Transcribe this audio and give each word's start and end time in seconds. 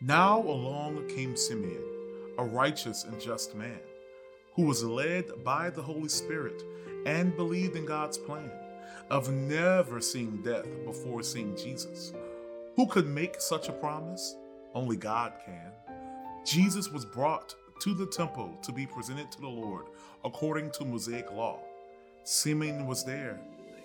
Now 0.00 0.38
along 0.38 1.08
came 1.08 1.36
Simeon, 1.36 1.82
a 2.38 2.44
righteous 2.44 3.02
and 3.02 3.20
just 3.20 3.56
man, 3.56 3.80
who 4.54 4.62
was 4.62 4.84
led 4.84 5.42
by 5.42 5.70
the 5.70 5.82
Holy 5.82 6.08
Spirit 6.08 6.62
and 7.04 7.34
believed 7.34 7.74
in 7.74 7.84
God's 7.84 8.16
plan 8.16 8.48
of 9.10 9.32
never 9.32 10.00
seeing 10.00 10.40
death 10.44 10.68
before 10.84 11.24
seeing 11.24 11.56
Jesus. 11.56 12.12
Who 12.76 12.86
could 12.86 13.08
make 13.08 13.40
such 13.40 13.68
a 13.68 13.72
promise? 13.72 14.36
Only 14.72 14.94
God 14.96 15.32
can. 15.44 15.72
Jesus 16.46 16.92
was 16.92 17.04
brought 17.04 17.56
to 17.80 17.92
the 17.92 18.06
temple 18.06 18.56
to 18.62 18.70
be 18.70 18.86
presented 18.86 19.32
to 19.32 19.40
the 19.40 19.48
Lord 19.48 19.86
according 20.24 20.70
to 20.72 20.84
Mosaic 20.84 21.32
law. 21.32 21.58
Simeon 22.22 22.86
was 22.86 23.04
there, 23.04 23.40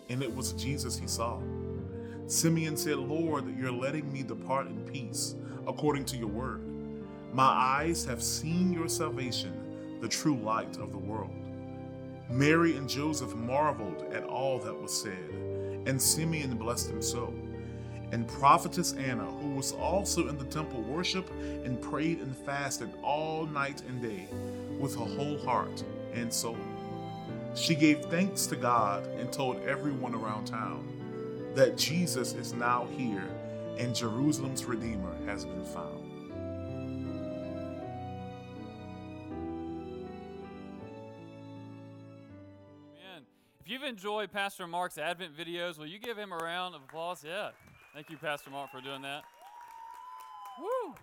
and 0.10 0.22
it 0.22 0.36
was 0.36 0.54
Jesus 0.54 0.96
he 0.96 1.08
saw. 1.08 1.40
Simeon 2.28 2.78
said, 2.78 2.98
Lord, 2.98 3.46
you're 3.58 3.72
letting 3.72 4.14
me 4.14 4.22
depart 4.22 4.68
in 4.68 4.80
peace 4.86 5.34
according 5.68 6.06
to 6.06 6.18
your 6.18 6.28
word. 6.28 6.62
My 7.32 7.44
eyes 7.44 8.06
have 8.06 8.22
seen 8.22 8.72
your 8.72 8.88
salvation, 8.88 10.00
the 10.02 10.08
true 10.08 10.38
light 10.38 10.78
of 10.78 10.92
the 10.92 10.98
world. 10.98 11.32
Mary 12.30 12.78
and 12.78 12.90
Joseph 12.90 13.36
marveled 13.36 14.06
at 14.14 14.24
all 14.24 14.60
that 14.60 14.74
was 14.74 14.92
said, 14.92 15.30
and 15.86 16.02
Simeon 16.02 16.56
blessed 16.58 16.90
him 16.90 17.02
so. 17.02 17.34
And 18.12 18.28
prophetess 18.28 18.94
Anna, 18.94 19.26
who 19.26 19.56
was 19.56 19.72
also 19.72 20.28
in 20.28 20.38
the 20.38 20.46
temple, 20.46 20.82
worshiped 20.84 21.32
and 21.32 21.82
prayed 21.82 22.20
and 22.20 22.36
fasted 22.38 22.92
all 23.02 23.48
night 23.48 23.82
and 23.88 24.02
day 24.02 24.28
with 24.80 24.94
her 24.96 25.06
whole 25.06 25.40
heart 25.40 25.84
and 26.14 26.32
soul. 26.32 26.58
She 27.56 27.76
gave 27.76 28.06
thanks 28.06 28.46
to 28.48 28.56
God 28.56 29.08
and 29.18 29.32
told 29.32 29.62
everyone 29.64 30.14
around 30.14 30.46
town 30.46 30.88
that 31.56 31.78
Jesus 31.78 32.34
is 32.34 32.54
now 32.54 32.88
here 32.98 33.28
and 33.78 33.96
Jerusalem's 33.96 34.66
Redeemer 34.66 35.14
has 35.26 35.46
been 35.46 35.66
found. 35.66 36.12
Amen. 42.96 43.24
If 43.60 43.70
you've 43.70 43.84
enjoyed 43.84 44.32
Pastor 44.32 44.68
Mark's 44.68 44.98
Advent 44.98 45.36
videos, 45.36 45.78
will 45.78 45.88
you 45.88 46.00
give 46.00 46.18
him 46.18 46.32
a 46.32 46.38
round 46.38 46.76
of 46.76 46.82
applause? 46.84 47.24
Yeah. 47.26 47.50
Thank 47.94 48.10
you, 48.10 48.18
Pastor 48.18 48.50
Mark, 48.50 48.72
for 48.72 48.82
doing 48.82 49.02
that. 49.04 49.24
Woo! 50.60 50.96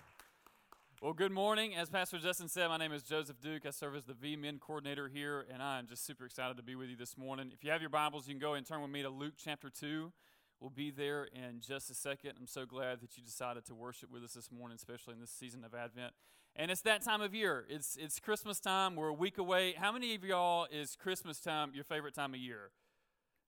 Well, 1.03 1.13
good 1.13 1.33
morning. 1.33 1.75
As 1.75 1.89
Pastor 1.89 2.19
Justin 2.19 2.49
said, 2.49 2.69
my 2.69 2.77
name 2.77 2.93
is 2.93 3.03
Joseph 3.03 3.41
Duke. 3.41 3.65
I 3.65 3.71
serve 3.71 3.97
as 3.97 4.05
the 4.05 4.13
V 4.13 4.37
Men 4.37 4.59
coordinator 4.59 5.09
here, 5.09 5.47
and 5.53 5.63
I'm 5.63 5.87
just 5.87 6.05
super 6.05 6.27
excited 6.27 6.57
to 6.59 6.63
be 6.63 6.75
with 6.75 6.89
you 6.89 6.97
this 6.97 7.17
morning. 7.17 7.51
If 7.55 7.65
you 7.65 7.71
have 7.71 7.81
your 7.81 7.91
Bibles, 7.91 8.29
you 8.29 8.35
can 8.35 8.41
go 8.41 8.55
and 8.55 8.67
turn 8.67 8.83
with 8.83 8.91
me 8.91 9.03
to 9.03 9.09
Luke 9.09 9.35
chapter 9.43 9.71
2. 9.71 10.13
We'll 10.61 10.69
be 10.69 10.91
there 10.91 11.25
in 11.25 11.63
just 11.67 11.91
a 11.91 11.95
second. 11.95 12.33
I'm 12.39 12.47
so 12.47 12.67
glad 12.67 13.01
that 13.01 13.17
you 13.17 13.23
decided 13.23 13.65
to 13.67 13.75
worship 13.75 14.13
with 14.13 14.23
us 14.23 14.35
this 14.35 14.53
morning, 14.53 14.77
especially 14.77 15.15
in 15.15 15.21
this 15.21 15.31
season 15.31 15.65
of 15.65 15.75
Advent. 15.75 16.13
And 16.55 16.71
it's 16.71 16.83
that 16.83 17.03
time 17.03 17.23
of 17.23 17.35
year. 17.35 17.65
It's 17.71 17.97
it's 17.99 18.21
Christmas 18.21 18.61
time. 18.61 18.95
We're 18.95 19.09
a 19.09 19.15
week 19.15 19.39
away. 19.39 19.73
How 19.73 19.91
many 19.91 20.15
of 20.15 20.23
y'all 20.23 20.67
is 20.71 20.97
Christmas 20.97 21.41
time 21.41 21.71
your 21.75 21.85
favorite 21.85 22.15
time 22.15 22.35
of 22.35 22.41
year? 22.41 22.73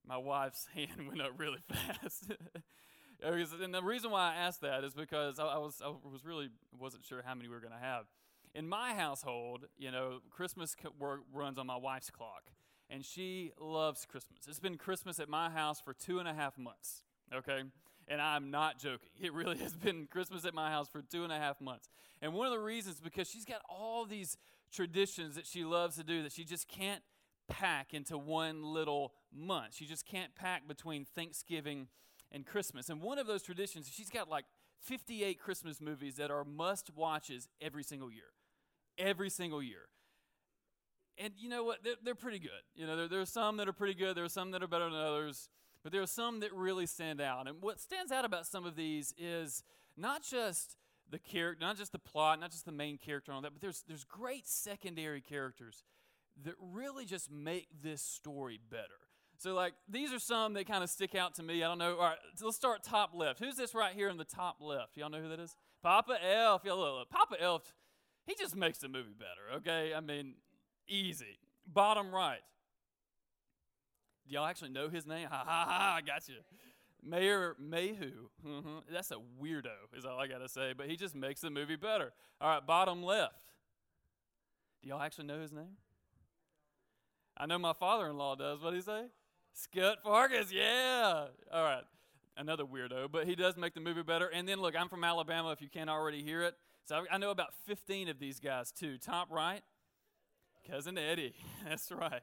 My 0.06 0.16
wife's 0.16 0.68
hand 0.74 1.06
went 1.06 1.20
up 1.20 1.32
really 1.36 1.58
fast. 1.68 2.32
and 3.22 3.74
the 3.74 3.82
reason 3.82 4.10
why 4.10 4.32
I 4.32 4.36
asked 4.36 4.62
that 4.62 4.82
is 4.82 4.94
because 4.94 5.38
I, 5.38 5.44
I 5.44 5.58
was 5.58 5.82
I 5.84 5.88
was 5.88 6.24
really 6.24 6.48
wasn't 6.78 7.04
sure 7.04 7.20
how 7.22 7.34
many 7.34 7.46
we 7.46 7.54
were 7.54 7.60
going 7.60 7.74
to 7.74 7.78
have. 7.78 8.06
In 8.54 8.66
my 8.66 8.94
household, 8.94 9.66
you 9.76 9.90
know, 9.90 10.20
Christmas 10.30 10.76
runs 11.32 11.58
on 11.58 11.66
my 11.66 11.76
wife's 11.76 12.10
clock 12.10 12.52
and 12.92 13.04
she 13.04 13.52
loves 13.58 14.04
Christmas. 14.04 14.40
It's 14.46 14.60
been 14.60 14.76
Christmas 14.76 15.18
at 15.18 15.28
my 15.28 15.48
house 15.48 15.80
for 15.80 15.94
two 15.94 16.18
and 16.18 16.28
a 16.28 16.34
half 16.34 16.58
months, 16.58 17.02
okay? 17.34 17.62
And 18.06 18.20
I'm 18.20 18.50
not 18.50 18.78
joking. 18.78 19.08
It 19.18 19.32
really 19.32 19.56
has 19.62 19.74
been 19.74 20.06
Christmas 20.06 20.44
at 20.44 20.52
my 20.52 20.70
house 20.70 20.88
for 20.88 21.00
two 21.00 21.24
and 21.24 21.32
a 21.32 21.38
half 21.38 21.60
months. 21.60 21.88
And 22.20 22.34
one 22.34 22.46
of 22.46 22.52
the 22.52 22.58
reasons 22.58 23.00
because 23.00 23.28
she's 23.28 23.46
got 23.46 23.62
all 23.68 24.04
these 24.04 24.36
traditions 24.70 25.36
that 25.36 25.46
she 25.46 25.64
loves 25.64 25.96
to 25.96 26.04
do 26.04 26.22
that 26.22 26.32
she 26.32 26.44
just 26.44 26.68
can't 26.68 27.02
pack 27.48 27.94
into 27.94 28.18
one 28.18 28.62
little 28.62 29.14
month. 29.34 29.74
She 29.74 29.86
just 29.86 30.04
can't 30.04 30.34
pack 30.34 30.68
between 30.68 31.06
Thanksgiving 31.06 31.88
and 32.30 32.44
Christmas. 32.44 32.90
And 32.90 33.00
one 33.00 33.18
of 33.18 33.26
those 33.26 33.42
traditions, 33.42 33.90
she's 33.90 34.10
got 34.10 34.28
like 34.28 34.44
58 34.80 35.40
Christmas 35.40 35.80
movies 35.80 36.16
that 36.16 36.30
are 36.30 36.44
must 36.44 36.94
watches 36.94 37.48
every 37.60 37.82
single 37.82 38.10
year. 38.10 38.32
Every 38.98 39.30
single 39.30 39.62
year 39.62 39.88
and 41.18 41.32
you 41.36 41.48
know 41.48 41.64
what? 41.64 41.84
They're, 41.84 41.94
they're 42.02 42.14
pretty 42.14 42.38
good. 42.38 42.50
You 42.74 42.86
know, 42.86 42.96
there, 42.96 43.08
there 43.08 43.20
are 43.20 43.26
some 43.26 43.56
that 43.58 43.68
are 43.68 43.72
pretty 43.72 43.94
good. 43.94 44.16
There 44.16 44.24
are 44.24 44.28
some 44.28 44.50
that 44.52 44.62
are 44.62 44.68
better 44.68 44.90
than 44.90 45.00
others. 45.00 45.48
But 45.82 45.92
there 45.92 46.02
are 46.02 46.06
some 46.06 46.40
that 46.40 46.52
really 46.52 46.86
stand 46.86 47.20
out. 47.20 47.48
And 47.48 47.60
what 47.60 47.80
stands 47.80 48.12
out 48.12 48.24
about 48.24 48.46
some 48.46 48.64
of 48.64 48.76
these 48.76 49.12
is 49.18 49.64
not 49.96 50.22
just 50.22 50.76
the 51.10 51.18
character, 51.18 51.64
not 51.64 51.76
just 51.76 51.92
the 51.92 51.98
plot, 51.98 52.40
not 52.40 52.50
just 52.50 52.64
the 52.64 52.72
main 52.72 52.98
character 52.98 53.32
and 53.32 53.36
all 53.36 53.42
that, 53.42 53.52
but 53.52 53.60
there's 53.60 53.84
there's 53.86 54.04
great 54.04 54.46
secondary 54.46 55.20
characters 55.20 55.84
that 56.44 56.54
really 56.58 57.04
just 57.04 57.30
make 57.30 57.68
this 57.82 58.00
story 58.00 58.58
better. 58.70 58.82
So 59.36 59.54
like 59.54 59.74
these 59.88 60.12
are 60.12 60.18
some 60.18 60.54
that 60.54 60.66
kind 60.66 60.84
of 60.84 60.90
stick 60.90 61.14
out 61.14 61.34
to 61.34 61.42
me. 61.42 61.62
I 61.62 61.68
don't 61.68 61.78
know. 61.78 61.96
All 61.96 62.10
right, 62.10 62.18
so 62.36 62.46
let's 62.46 62.56
start 62.56 62.82
top 62.82 63.10
left. 63.12 63.40
Who's 63.40 63.56
this 63.56 63.74
right 63.74 63.92
here 63.92 64.08
in 64.08 64.16
the 64.16 64.24
top 64.24 64.56
left? 64.60 64.96
Y'all 64.96 65.10
know 65.10 65.20
who 65.20 65.28
that 65.28 65.40
is? 65.40 65.56
Papa 65.82 66.16
Elf. 66.24 66.64
Y'all 66.64 66.78
look, 66.78 66.94
look. 67.00 67.10
Papa 67.10 67.36
Elf. 67.40 67.74
He 68.24 68.36
just 68.36 68.54
makes 68.54 68.78
the 68.78 68.88
movie 68.88 69.14
better. 69.18 69.58
Okay, 69.58 69.92
I 69.94 70.00
mean 70.00 70.34
Easy. 70.88 71.38
Bottom 71.66 72.14
right. 72.14 72.40
Do 74.26 74.34
y'all 74.34 74.46
actually 74.46 74.70
know 74.70 74.88
his 74.88 75.06
name? 75.06 75.28
Ha 75.30 75.44
ha 75.46 75.66
ha, 75.68 75.94
I 75.96 76.00
got 76.00 76.28
you. 76.28 76.36
Mayor 77.02 77.56
MayWho. 77.60 78.12
Mm-hmm. 78.46 78.78
That's 78.92 79.10
a 79.10 79.16
weirdo, 79.42 79.74
is 79.96 80.04
all 80.04 80.18
I 80.18 80.28
got 80.28 80.38
to 80.38 80.48
say, 80.48 80.72
but 80.76 80.86
he 80.88 80.96
just 80.96 81.14
makes 81.14 81.40
the 81.40 81.50
movie 81.50 81.76
better. 81.76 82.12
All 82.40 82.48
right, 82.48 82.64
bottom 82.64 83.02
left. 83.02 83.34
Do 84.82 84.88
y'all 84.88 85.02
actually 85.02 85.26
know 85.26 85.40
his 85.40 85.52
name? 85.52 85.76
I 87.36 87.46
know 87.46 87.58
my 87.58 87.72
father 87.72 88.08
in 88.08 88.16
law 88.16 88.34
does. 88.36 88.60
What 88.60 88.70
do 88.70 88.76
he 88.76 88.82
say? 88.82 89.04
Scut 89.52 90.02
Farkus, 90.04 90.52
yeah. 90.52 91.26
All 91.52 91.64
right, 91.64 91.82
another 92.36 92.64
weirdo, 92.64 93.10
but 93.10 93.26
he 93.26 93.34
does 93.34 93.56
make 93.56 93.74
the 93.74 93.80
movie 93.80 94.02
better. 94.02 94.28
And 94.28 94.48
then, 94.48 94.60
look, 94.60 94.74
I'm 94.78 94.88
from 94.88 95.04
Alabama 95.04 95.50
if 95.50 95.60
you 95.60 95.68
can't 95.68 95.90
already 95.90 96.22
hear 96.22 96.42
it. 96.42 96.54
So 96.84 97.04
I 97.10 97.18
know 97.18 97.30
about 97.30 97.54
15 97.66 98.08
of 98.08 98.18
these 98.18 98.40
guys, 98.40 98.72
too. 98.72 98.98
Top 98.98 99.30
right, 99.30 99.62
Cousin 100.68 100.98
Eddie. 100.98 101.34
That's 101.68 101.90
right. 101.90 102.22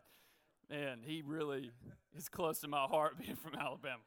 Man, 0.70 1.00
he 1.04 1.24
really 1.26 1.72
is 2.16 2.30
close 2.30 2.60
to 2.60 2.68
my 2.68 2.84
heart 2.86 3.18
being 3.20 3.36
from 3.36 3.56
Alabama. 3.56 4.04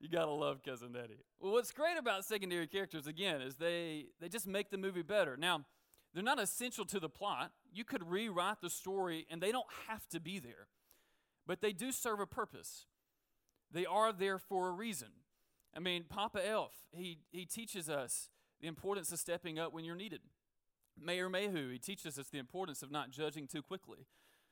You 0.00 0.08
gotta 0.08 0.30
love 0.30 0.62
Cousin 0.64 0.96
Eddie. 0.96 1.24
Well, 1.38 1.52
what's 1.52 1.72
great 1.72 1.98
about 1.98 2.24
secondary 2.24 2.66
characters, 2.66 3.06
again, 3.06 3.42
is 3.42 3.56
they, 3.56 4.06
they 4.20 4.28
just 4.28 4.46
make 4.46 4.70
the 4.70 4.78
movie 4.78 5.02
better. 5.02 5.36
Now, 5.36 5.66
they're 6.14 6.22
not 6.22 6.40
essential 6.40 6.84
to 6.86 6.98
the 6.98 7.08
plot. 7.08 7.52
You 7.72 7.84
could 7.84 8.10
rewrite 8.10 8.62
the 8.62 8.70
story, 8.70 9.26
and 9.30 9.40
they 9.40 9.52
don't 9.52 9.66
have 9.88 10.08
to 10.08 10.18
be 10.18 10.38
there. 10.38 10.68
But 11.46 11.60
they 11.60 11.72
do 11.72 11.92
serve 11.92 12.18
a 12.18 12.26
purpose. 12.26 12.86
They 13.70 13.86
are 13.86 14.12
there 14.12 14.38
for 14.38 14.68
a 14.68 14.72
reason. 14.72 15.08
I 15.76 15.78
mean, 15.78 16.04
Papa 16.08 16.46
Elf, 16.46 16.72
he, 16.92 17.18
he 17.30 17.44
teaches 17.44 17.88
us 17.88 18.30
the 18.60 18.66
importance 18.66 19.12
of 19.12 19.18
stepping 19.18 19.58
up 19.58 19.72
when 19.72 19.84
you're 19.84 19.94
needed. 19.94 20.20
Mayor 21.02 21.28
MayWho, 21.28 21.72
he 21.72 21.78
teaches 21.78 22.18
us 22.18 22.28
the 22.28 22.38
importance 22.38 22.82
of 22.82 22.90
not 22.90 23.10
judging 23.10 23.46
too 23.46 23.62
quickly. 23.62 24.06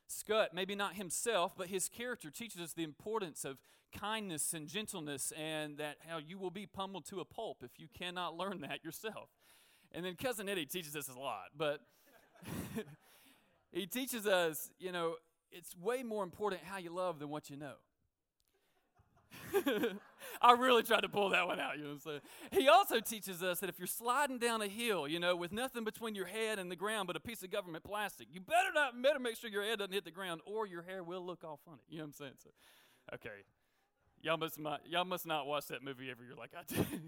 Scut, 0.06 0.54
maybe 0.54 0.74
not 0.74 0.94
himself, 0.94 1.54
but 1.56 1.68
his 1.68 1.88
character 1.88 2.30
teaches 2.30 2.60
us 2.60 2.72
the 2.72 2.82
importance 2.82 3.44
of 3.44 3.58
kindness 3.96 4.54
and 4.54 4.66
gentleness 4.66 5.32
and 5.36 5.76
that 5.78 5.96
how 6.06 6.18
you 6.18 6.38
will 6.38 6.50
be 6.50 6.66
pummeled 6.66 7.06
to 7.06 7.20
a 7.20 7.24
pulp 7.24 7.62
if 7.62 7.78
you 7.78 7.88
cannot 7.92 8.36
learn 8.36 8.60
that 8.62 8.84
yourself. 8.84 9.28
And 9.92 10.04
then 10.04 10.14
Cousin 10.16 10.48
Eddie 10.48 10.66
teaches 10.66 10.96
us 10.96 11.08
a 11.08 11.18
lot, 11.18 11.50
but 11.56 11.80
he 13.72 13.86
teaches 13.86 14.26
us, 14.26 14.70
you 14.78 14.92
know, 14.92 15.16
it's 15.50 15.76
way 15.76 16.02
more 16.02 16.22
important 16.22 16.62
how 16.64 16.78
you 16.78 16.90
love 16.90 17.18
than 17.18 17.28
what 17.28 17.48
you 17.48 17.56
know. 17.56 17.74
I 20.42 20.52
really 20.52 20.82
tried 20.82 21.00
to 21.00 21.08
pull 21.08 21.30
that 21.30 21.46
one 21.46 21.58
out, 21.58 21.76
you 21.76 21.84
know 21.84 21.90
what 21.90 21.94
I'm 21.94 22.00
saying? 22.00 22.20
He 22.52 22.68
also 22.68 23.00
teaches 23.00 23.42
us 23.42 23.60
that 23.60 23.68
if 23.68 23.78
you're 23.78 23.86
sliding 23.86 24.38
down 24.38 24.62
a 24.62 24.68
hill, 24.68 25.08
you 25.08 25.18
know, 25.18 25.34
with 25.34 25.52
nothing 25.52 25.84
between 25.84 26.14
your 26.14 26.26
head 26.26 26.58
and 26.58 26.70
the 26.70 26.76
ground 26.76 27.06
but 27.06 27.16
a 27.16 27.20
piece 27.20 27.42
of 27.42 27.50
government 27.50 27.84
plastic, 27.84 28.28
you 28.32 28.40
better 28.40 28.70
not 28.74 29.00
better 29.02 29.18
make 29.18 29.36
sure 29.36 29.50
your 29.50 29.64
head 29.64 29.78
doesn't 29.78 29.92
hit 29.92 30.04
the 30.04 30.10
ground 30.10 30.40
or 30.44 30.66
your 30.66 30.82
hair 30.82 31.02
will 31.02 31.24
look 31.24 31.44
all 31.44 31.58
funny. 31.64 31.82
You 31.88 31.98
know 31.98 32.04
what 32.04 32.08
I'm 32.08 32.12
saying? 32.12 32.32
So, 32.42 32.50
okay. 33.14 33.44
Y'all 34.20 34.36
must 34.36 34.58
not, 34.58 34.80
y'all 34.88 35.04
must 35.04 35.26
not 35.26 35.46
watch 35.46 35.68
that 35.68 35.82
movie 35.82 36.10
every 36.10 36.26
year 36.26 36.34
like 36.36 36.50
I 36.56 36.62
do. 36.66 36.84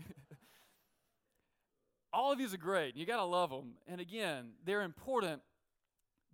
all 2.13 2.33
of 2.33 2.39
these 2.39 2.55
are 2.55 2.59
great. 2.59 2.97
You 2.97 3.07
got 3.07 3.17
to 3.17 3.25
love 3.25 3.51
them. 3.51 3.75
And 3.89 4.01
again, 4.01 4.51
they're 4.65 4.83
important, 4.83 5.43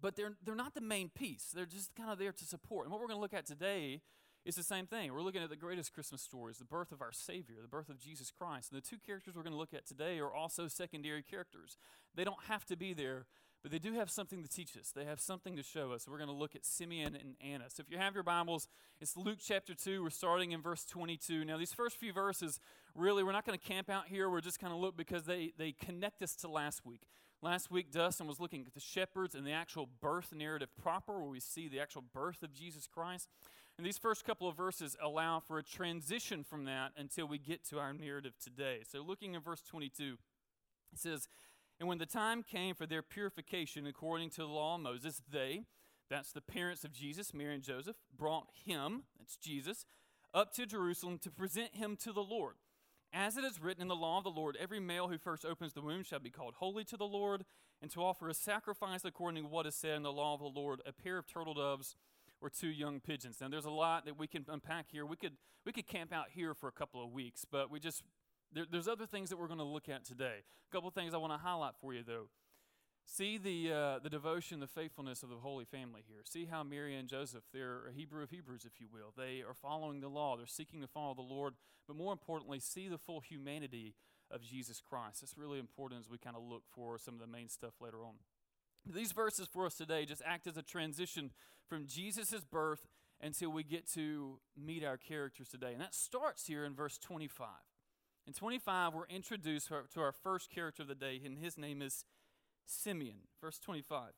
but 0.01 0.17
they're, 0.17 0.35
they're 0.45 0.55
not 0.55 0.75
the 0.75 0.83
main 0.83 1.09
piece. 1.09 1.47
They're 1.55 1.65
just 1.65 1.95
kind 1.95 2.11
of 2.11 2.19
there 2.19 2.33
to 2.33 2.45
support. 2.45 2.87
And 2.87 2.93
what 2.93 3.01
we're 3.01 3.09
going 3.09 3.19
to 3.19 3.23
look 3.23 3.35
at 3.35 3.47
today 3.47 4.03
it's 4.47 4.57
the 4.57 4.63
same 4.63 4.87
thing. 4.87 5.13
We're 5.13 5.23
looking 5.23 5.43
at 5.43 5.51
the 5.51 5.57
greatest 5.57 5.93
Christmas 5.93 6.23
stories, 6.23 6.59
the 6.59 6.65
birth 6.65 6.93
of 6.93 7.03
our 7.03 7.11
Savior, 7.11 7.57
the 7.61 7.67
birth 7.67 7.89
of 7.89 7.99
Jesus 7.99 8.31
Christ. 8.31 8.71
And 8.71 8.81
the 8.81 8.87
two 8.87 8.99
characters 9.05 9.35
we're 9.35 9.43
going 9.43 9.53
to 9.53 9.59
look 9.59 9.75
at 9.75 9.87
today 9.87 10.21
are 10.21 10.33
also 10.33 10.69
secondary 10.69 11.25
characters. 11.25 11.77
They 12.15 12.23
don't 12.23 12.45
have 12.47 12.65
to 12.67 12.77
be 12.77 12.95
there, 12.95 13.27
but 13.65 13.73
they 13.73 13.81
do 13.81 13.95
have 13.95 14.09
something 14.09 14.45
to 14.45 14.49
teach 14.49 14.77
us. 14.77 14.93
They 14.95 15.05
have 15.05 15.19
something 15.19 15.57
to 15.57 15.65
show 15.65 15.91
us. 15.91 16.07
We're 16.09 16.19
going 16.19 16.29
to 16.29 16.35
look 16.35 16.55
at 16.55 16.65
Simeon 16.65 17.17
and 17.17 17.35
Anna. 17.41 17.65
So 17.69 17.81
if 17.81 17.91
you 17.91 17.99
have 17.99 18.15
your 18.15 18.23
Bibles, 18.23 18.69
it's 19.01 19.17
Luke 19.17 19.39
chapter 19.45 19.75
2. 19.75 20.05
We're 20.05 20.11
starting 20.11 20.53
in 20.53 20.63
verse 20.63 20.85
22. 20.85 21.45
Now, 21.45 21.59
these 21.59 21.73
first 21.73 21.97
few 21.97 22.13
verses 22.13 22.61
really, 22.95 23.25
we're 23.25 23.33
not 23.33 23.45
going 23.45 23.59
to 23.59 23.69
camp 23.69 23.91
out 23.91 24.07
here. 24.07 24.31
We're 24.31 24.41
just 24.41 24.61
kind 24.61 24.73
of 24.73 24.79
look 24.79 24.97
because 24.97 25.25
they, 25.25 25.55
they 25.59 25.73
connect 25.73 26.23
us 26.23 26.37
to 26.37 26.49
last 26.49 26.87
week. 26.87 27.03
Last 27.43 27.71
week, 27.71 27.91
Dustin 27.91 28.27
was 28.29 28.41
looking 28.41 28.65
at 28.65 28.75
the 28.75 28.81
shepherds 28.81 29.35
and 29.35 29.45
the 29.45 29.53
actual 29.53 29.89
birth 30.01 30.33
narrative 30.33 30.69
proper, 30.81 31.19
where 31.19 31.31
we 31.31 31.41
see 31.41 31.69
the 31.69 31.81
actual 31.81 32.03
birth 32.15 32.43
of 32.43 32.55
Jesus 32.55 32.87
Christ. 32.87 33.29
And 33.77 33.87
these 33.87 33.99
first 33.99 34.25
couple 34.25 34.49
of 34.49 34.57
verses 34.57 34.97
allow 35.03 35.41
for 35.41 35.59
a 35.59 35.63
transition 35.63 36.45
from 36.45 36.65
that 36.65 36.93
until 36.97 37.29
we 37.29 37.39
get 37.39 37.65
to 37.69 37.79
our 37.79 37.93
narrative 37.93 38.33
today. 38.43 38.81
So, 38.91 39.03
looking 39.03 39.35
in 39.35 39.43
verse 39.43 39.63
22, 39.63 40.17
it 40.93 40.99
says, 40.99 41.29
And 41.79 41.89
when 41.89 41.99
the 41.99 42.07
time 42.07 42.43
came 42.43 42.75
for 42.75 42.87
their 42.87 43.03
purification 43.03 43.87
according 43.87 44.31
to 44.31 44.39
the 44.39 44.47
law 44.47 44.77
of 44.77 44.81
Moses, 44.81 45.21
they, 45.31 45.65
that's 46.09 46.33
the 46.33 46.41
parents 46.41 46.85
of 46.85 46.93
Jesus, 46.93 47.35
Mary 47.35 47.55
and 47.55 47.63
Joseph, 47.63 47.97
brought 48.17 48.47
him, 48.65 49.05
that's 49.19 49.37
Jesus, 49.37 49.85
up 50.33 50.55
to 50.55 50.65
Jerusalem 50.65 51.19
to 51.19 51.31
present 51.31 51.77
him 51.77 51.97
to 51.97 52.13
the 52.13 52.23
Lord. 52.23 52.55
As 53.13 53.37
it 53.37 53.45
is 53.45 53.61
written 53.61 53.83
in 53.83 53.89
the 53.89 53.95
law 53.95 54.19
of 54.19 54.25
the 54.25 54.31
Lord, 54.31 54.57
every 54.59 54.81
male 54.81 55.09
who 55.09 55.19
first 55.19 55.45
opens 55.45 55.75
the 55.75 55.83
womb 55.83 56.03
shall 56.03 56.19
be 56.19 56.31
called 56.31 56.55
holy 56.55 56.85
to 56.85 56.97
the 56.97 57.05
Lord, 57.05 57.45
and 57.83 57.91
to 57.91 58.01
offer 58.01 58.29
a 58.29 58.35
sacrifice 58.35 59.05
according 59.05 59.45
to 59.45 59.49
what 59.51 59.67
is 59.67 59.75
said 59.75 59.97
in 59.97 60.03
the 60.03 60.13
law 60.13 60.33
of 60.33 60.41
the 60.41 60.47
Lord, 60.47 60.81
a 60.87 60.93
pair 60.93 61.19
of 61.19 61.27
turtle 61.27 61.55
doves 61.55 61.95
or 62.41 62.51
two 62.51 62.69
young 62.69 63.01
pigeons. 63.01 63.39
Now, 63.41 63.49
there's 63.49 63.65
a 63.65 63.71
lot 63.71 64.05
that 64.07 64.19
we 64.19 64.27
can 64.27 64.45
unpack 64.49 64.87
here. 64.91 65.07
We 65.07 65.17
could 65.17 65.33
we 65.65 65.73
could 65.73 65.87
camp 65.87 66.13
out 66.13 66.27
here 66.33 66.55
for 66.55 66.69
a 66.69 66.73
couple 66.73 67.03
of 67.03 67.11
weeks, 67.11 67.45
but 67.51 67.71
we 67.71 67.81
just 67.81 68.03
there, 68.53 68.65
there's 68.71 68.89
other 68.89 69.07
things 69.07 69.31
that 69.31 69.39
we're 69.39 69.49
going 69.49 69.59
to 69.59 69.65
look 69.65 69.89
at 69.89 70.05
today. 70.05 70.45
A 70.71 70.73
couple 70.73 70.89
of 70.89 70.95
things 70.95 71.15
I 71.15 71.19
want 71.19 71.33
to 71.33 71.39
highlight 71.39 71.75
for 71.81 71.93
you, 71.93 72.03
though. 72.07 72.29
See 73.09 73.39
the, 73.39 73.73
uh, 73.73 73.99
the 74.01 74.11
devotion, 74.11 74.59
the 74.59 74.67
faithfulness 74.67 75.23
of 75.23 75.29
the 75.29 75.37
Holy 75.37 75.65
Family 75.65 76.03
here. 76.09 76.23
See 76.25 76.47
how 76.47 76.65
Mary 76.65 76.97
and 76.97 77.09
Joseph, 77.09 77.45
they're 77.53 77.87
a 77.89 77.93
Hebrew 77.93 78.25
of 78.25 78.31
Hebrews, 78.31 78.65
if 78.65 78.81
you 78.81 78.89
will. 78.93 79.13
They 79.17 79.43
are 79.47 79.55
following 79.55 80.01
the 80.01 80.09
law, 80.09 80.37
they're 80.37 80.47
seeking 80.47 80.81
to 80.81 80.89
follow 80.89 81.15
the 81.15 81.23
Lord, 81.23 81.55
but 81.87 81.97
more 81.97 82.13
importantly, 82.13 82.59
see 82.59 82.89
the 82.89 82.99
full 82.99 83.21
humanity 83.21 83.95
of 84.29 84.43
Jesus 84.43 84.81
Christ. 84.81 85.21
That's 85.21 85.39
really 85.39 85.61
important 85.61 86.01
as 86.01 86.11
we 86.11 86.19
kind 86.19 86.35
of 86.35 86.43
look 86.43 86.65
for 86.75 86.99
some 86.99 87.15
of 87.15 87.21
the 87.21 87.29
main 87.29 87.49
stuff 87.49 87.75
later 87.81 88.05
on. 88.05 88.15
These 88.93 89.13
verses 89.13 89.49
for 89.53 89.67
us 89.67 89.75
today 89.75 90.05
just 90.05 90.23
act 90.25 90.47
as 90.47 90.57
a 90.57 90.63
transition 90.63 91.31
from 91.69 91.87
Jesus' 91.87 92.45
birth 92.51 92.87
until 93.21 93.51
we 93.51 93.65
get 93.65 93.91
to 93.95 94.39
meet 94.57 94.85
our 94.85 94.97
characters 94.97 95.49
today. 95.49 95.73
And 95.73 95.81
that 95.81 95.95
starts 95.95 96.47
here 96.47 96.65
in 96.65 96.75
verse 96.75 96.99
25. 96.99 97.49
In 98.27 98.33
25, 98.33 98.95
we're 98.95 99.07
introduced 99.07 99.69
to 99.69 100.01
our 100.01 100.13
first 100.13 100.51
character 100.51 100.83
of 100.83 100.89
the 100.89 100.95
day, 100.95 101.21
and 101.25 101.39
his 101.39 101.57
name 101.57 101.83
is 101.83 102.05
Simeon. 102.65 103.19
Verse 103.41 103.59
25 103.59 104.11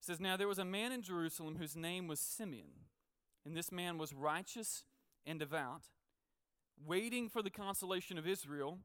it 0.00 0.06
says, 0.06 0.20
Now 0.20 0.36
there 0.36 0.48
was 0.48 0.58
a 0.58 0.64
man 0.64 0.92
in 0.92 1.02
Jerusalem 1.02 1.56
whose 1.58 1.76
name 1.76 2.08
was 2.08 2.20
Simeon, 2.20 2.86
and 3.44 3.54
this 3.54 3.70
man 3.70 3.98
was 3.98 4.14
righteous 4.14 4.84
and 5.26 5.38
devout, 5.38 5.88
waiting 6.86 7.28
for 7.28 7.42
the 7.42 7.50
consolation 7.50 8.16
of 8.16 8.26
Israel, 8.26 8.78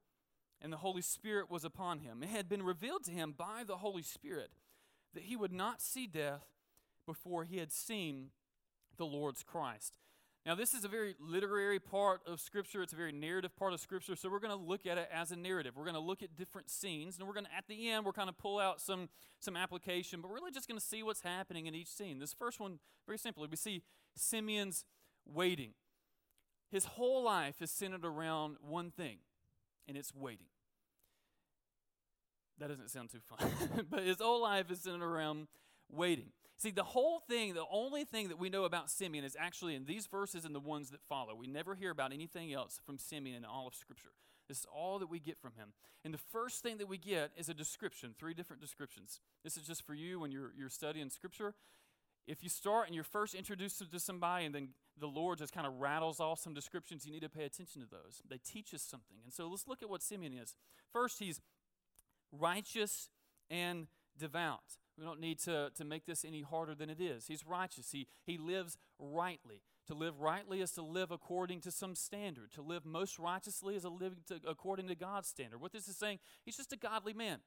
and 0.66 0.74
the 0.74 0.78
Holy 0.78 1.04
Spirit 1.04 1.52
was 1.52 1.64
upon 1.64 2.00
him. 2.00 2.24
It 2.24 2.30
had 2.30 2.50
been 2.50 2.64
revealed 2.64 3.04
to 3.04 3.12
him 3.12 3.36
by 3.38 3.64
the 3.64 3.78
Holy 3.78 4.02
Spirit 4.02 4.50
that 5.14 5.22
he 5.26 5.36
would 5.36 5.54
not 5.54 5.80
see 5.80 6.08
death 6.08 6.48
before 7.06 7.44
he 7.44 7.60
had 7.60 7.72
seen 7.72 8.32
the 8.98 9.06
Lord's 9.06 9.44
Christ. 9.44 10.00
Now, 10.44 10.56
this 10.56 10.74
is 10.74 10.84
a 10.84 10.88
very 10.88 11.14
literary 11.20 11.78
part 11.80 12.22
of 12.26 12.42
Scripture. 12.42 12.82
It's 12.82 12.94
a 12.94 12.96
very 12.96 13.12
narrative 13.12 13.56
part 13.56 13.74
of 13.74 13.80
Scripture. 13.80 14.16
So 14.16 14.28
we're 14.28 14.40
going 14.40 14.58
to 14.58 14.64
look 14.64 14.88
at 14.88 14.98
it 14.98 15.08
as 15.14 15.30
a 15.30 15.36
narrative. 15.36 15.74
We're 15.76 15.84
going 15.84 15.94
to 15.94 16.00
look 16.00 16.24
at 16.24 16.36
different 16.36 16.72
scenes, 16.72 17.20
and 17.20 17.28
we're 17.28 17.36
going 17.36 17.46
to, 17.46 17.56
at 17.56 17.68
the 17.68 17.92
end, 17.92 18.04
we're 18.04 18.12
kind 18.12 18.30
of 18.30 18.36
pull 18.36 18.58
out 18.58 18.82
some 18.82 19.10
some 19.40 19.56
application, 19.56 20.20
but 20.20 20.30
we're 20.30 20.38
really 20.38 20.52
just 20.52 20.68
going 20.68 20.80
to 20.80 20.86
see 20.86 21.04
what's 21.04 21.22
happening 21.22 21.68
in 21.68 21.76
each 21.76 21.90
scene. 21.90 22.18
This 22.18 22.34
first 22.34 22.60
one, 22.60 22.80
very 23.06 23.20
simply, 23.20 23.48
we 23.48 23.56
see 23.56 23.84
Simeon's 24.16 24.84
waiting. 25.32 25.74
His 26.72 26.86
whole 26.86 27.24
life 27.24 27.62
is 27.62 27.70
centered 27.70 28.04
around 28.04 28.58
one 28.62 28.90
thing, 28.90 29.20
and 29.88 29.96
it's 29.96 30.12
waiting. 30.12 30.48
That 32.60 32.70
doesn't 32.70 32.90
sound 32.90 33.10
too 33.10 33.20
fun, 33.20 33.86
but 33.90 34.04
his 34.04 34.20
whole 34.20 34.42
life 34.42 34.72
is 34.72 34.80
centered 34.82 35.04
around 35.04 35.48
waiting. 35.92 36.28
See, 36.58 36.72
the 36.72 36.84
whole 36.84 37.20
thing, 37.20 37.54
the 37.54 37.66
only 37.70 38.06
thing 38.06 38.30
that 38.30 38.40
we 38.40 38.50
know 38.50 38.64
about 38.64 38.90
Simeon 38.90 39.26
is 39.26 39.36
actually 39.38 39.76
in 39.76 39.86
these 39.86 40.08
verses 40.08 40.46
and 40.46 40.56
the 40.56 40.60
ones 40.60 40.90
that 40.92 41.02
follow. 41.02 41.36
We 41.36 41.48
never 41.48 41.76
hear 41.76 41.92
about 41.92 42.14
anything 42.14 42.54
else 42.54 42.80
from 42.86 42.98
Simeon 42.98 43.36
in 43.36 43.46
all 43.46 43.68
of 43.68 43.76
Scripture. 43.76 44.12
This 44.48 44.60
is 44.60 44.66
all 44.74 45.00
that 45.00 45.10
we 45.10 45.20
get 45.20 45.38
from 45.38 45.54
him. 45.58 45.74
And 46.06 46.14
the 46.14 46.20
first 46.32 46.64
thing 46.64 46.78
that 46.78 46.88
we 46.88 46.98
get 46.98 47.32
is 47.36 47.50
a 47.50 47.54
description, 47.54 48.14
three 48.18 48.34
different 48.34 48.62
descriptions. 48.62 49.20
This 49.44 49.58
is 49.58 49.68
just 49.68 49.86
for 49.86 49.94
you 49.94 50.20
when 50.20 50.32
you're, 50.32 50.54
you're 50.58 50.70
studying 50.70 51.10
Scripture. 51.10 51.56
If 52.28 52.42
you 52.42 52.50
start 52.50 52.88
and 52.88 52.96
you're 52.96 53.04
first 53.04 53.36
introduced 53.36 53.84
to 53.92 54.00
somebody 54.00 54.46
and 54.46 54.56
then 54.56 54.70
the 55.00 55.08
Lord 55.08 55.40
just 55.40 55.54
kind 55.54 55.68
of 55.68 55.80
rattles 55.80 56.20
off 56.20 56.40
some 56.40 56.54
descriptions, 56.54 57.06
you 57.06 57.12
need 57.12 57.22
to 57.22 57.30
pay 57.30 57.44
attention 57.44 57.82
to 57.82 57.88
those. 57.90 58.22
They 58.28 58.38
teach 58.38 58.74
us 58.74 58.82
something. 58.82 59.18
And 59.24 59.34
so 59.34 59.48
let's 59.48 59.68
look 59.68 59.84
at 59.84 59.90
what 59.90 60.02
Simeon 60.02 60.34
is. 60.34 60.56
First, 60.94 61.20
he's 61.20 61.42
righteous 62.40 63.10
and 63.50 63.88
devout. 64.18 64.78
We 64.98 65.04
don't 65.04 65.20
need 65.20 65.40
to, 65.40 65.72
to 65.76 65.84
make 65.84 66.06
this 66.06 66.24
any 66.24 66.42
harder 66.42 66.74
than 66.74 66.90
it 66.90 67.02
is. 67.02 67.28
He's 67.28 67.46
righteous. 67.46 67.92
He, 67.92 68.08
he 68.26 68.38
lives 68.38 68.78
rightly. 68.98 69.62
To 69.88 69.94
live 69.94 70.20
rightly 70.20 70.62
is 70.62 70.72
to 70.72 70.82
live 70.82 71.12
according 71.12 71.62
to 71.62 71.72
some 71.72 71.96
standard. 71.96 72.52
To 72.54 72.62
live 72.62 72.86
most 72.86 73.20
righteously 73.20 73.76
is 73.76 73.84
a 73.84 73.90
living 73.90 74.20
to, 74.28 74.40
according 74.48 74.88
to 74.88 74.96
God's 74.96 75.28
standard. 75.28 75.60
What 75.60 75.74
this 75.74 75.88
is 75.88 75.98
saying, 75.98 76.20
he's 76.44 76.58
just 76.58 76.74
a 76.74 76.78
godly 76.78 77.14
man. 77.14 77.40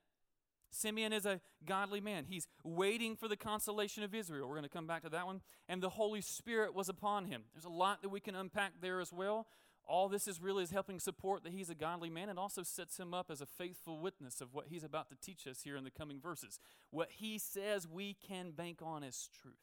Simeon 0.70 1.14
is 1.14 1.24
a 1.24 1.40
godly 1.64 2.00
man. 2.00 2.26
He's 2.28 2.46
waiting 2.62 3.16
for 3.16 3.26
the 3.26 3.36
consolation 3.36 4.02
of 4.02 4.14
Israel. 4.14 4.46
We're 4.46 4.54
going 4.54 4.64
to 4.64 4.68
come 4.68 4.86
back 4.86 5.02
to 5.02 5.08
that 5.08 5.26
one. 5.26 5.40
And 5.68 5.82
the 5.82 5.88
Holy 5.88 6.20
Spirit 6.20 6.74
was 6.74 6.90
upon 6.90 7.24
him. 7.24 7.44
There's 7.54 7.64
a 7.64 7.70
lot 7.70 8.02
that 8.02 8.10
we 8.10 8.20
can 8.20 8.34
unpack 8.34 8.72
there 8.82 9.00
as 9.00 9.10
well 9.10 9.46
all 9.88 10.08
this 10.08 10.28
is 10.28 10.40
really 10.40 10.62
is 10.62 10.70
helping 10.70 11.00
support 11.00 11.42
that 11.44 11.52
he's 11.52 11.70
a 11.70 11.74
godly 11.74 12.10
man 12.10 12.28
and 12.28 12.38
also 12.38 12.62
sets 12.62 12.98
him 12.98 13.14
up 13.14 13.30
as 13.30 13.40
a 13.40 13.46
faithful 13.46 13.98
witness 13.98 14.40
of 14.40 14.52
what 14.52 14.66
he's 14.68 14.84
about 14.84 15.08
to 15.08 15.16
teach 15.16 15.46
us 15.46 15.62
here 15.62 15.76
in 15.76 15.84
the 15.84 15.90
coming 15.90 16.20
verses. 16.20 16.60
What 16.90 17.08
he 17.10 17.38
says 17.38 17.88
we 17.88 18.14
can 18.14 18.50
bank 18.50 18.80
on 18.82 19.02
as 19.02 19.28
truth. 19.42 19.54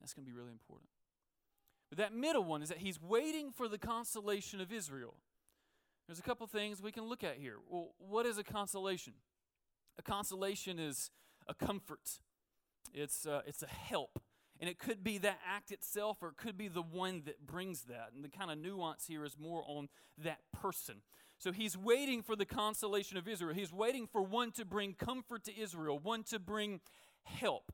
That's 0.00 0.14
going 0.14 0.24
to 0.24 0.30
be 0.30 0.36
really 0.36 0.52
important. 0.52 0.90
But 1.90 1.98
that 1.98 2.14
middle 2.14 2.44
one 2.44 2.62
is 2.62 2.68
that 2.68 2.78
he's 2.78 3.00
waiting 3.00 3.50
for 3.50 3.68
the 3.68 3.78
consolation 3.78 4.60
of 4.60 4.72
Israel. 4.72 5.14
There's 6.06 6.18
a 6.18 6.22
couple 6.22 6.46
things 6.46 6.82
we 6.82 6.92
can 6.92 7.04
look 7.04 7.24
at 7.24 7.36
here. 7.36 7.56
Well, 7.68 7.94
what 7.98 8.26
is 8.26 8.38
a 8.38 8.44
consolation? 8.44 9.14
A 9.98 10.02
consolation 10.02 10.78
is 10.78 11.10
a 11.48 11.54
comfort. 11.54 12.20
It's, 12.92 13.26
uh, 13.26 13.42
it's 13.46 13.62
a 13.62 13.68
help. 13.68 14.20
And 14.64 14.70
it 14.70 14.78
could 14.78 15.04
be 15.04 15.18
that 15.18 15.40
act 15.46 15.72
itself, 15.72 16.22
or 16.22 16.28
it 16.28 16.38
could 16.38 16.56
be 16.56 16.68
the 16.68 16.80
one 16.80 17.20
that 17.26 17.46
brings 17.46 17.82
that. 17.82 18.12
And 18.14 18.24
the 18.24 18.30
kind 18.30 18.50
of 18.50 18.56
nuance 18.56 19.04
here 19.06 19.22
is 19.22 19.36
more 19.38 19.62
on 19.66 19.90
that 20.16 20.38
person. 20.58 21.02
So 21.36 21.52
he's 21.52 21.76
waiting 21.76 22.22
for 22.22 22.34
the 22.34 22.46
consolation 22.46 23.18
of 23.18 23.28
Israel. 23.28 23.54
He's 23.54 23.74
waiting 23.74 24.06
for 24.06 24.22
one 24.22 24.52
to 24.52 24.64
bring 24.64 24.94
comfort 24.94 25.44
to 25.44 25.54
Israel, 25.54 25.98
one 25.98 26.22
to 26.30 26.38
bring 26.38 26.80
help. 27.24 27.72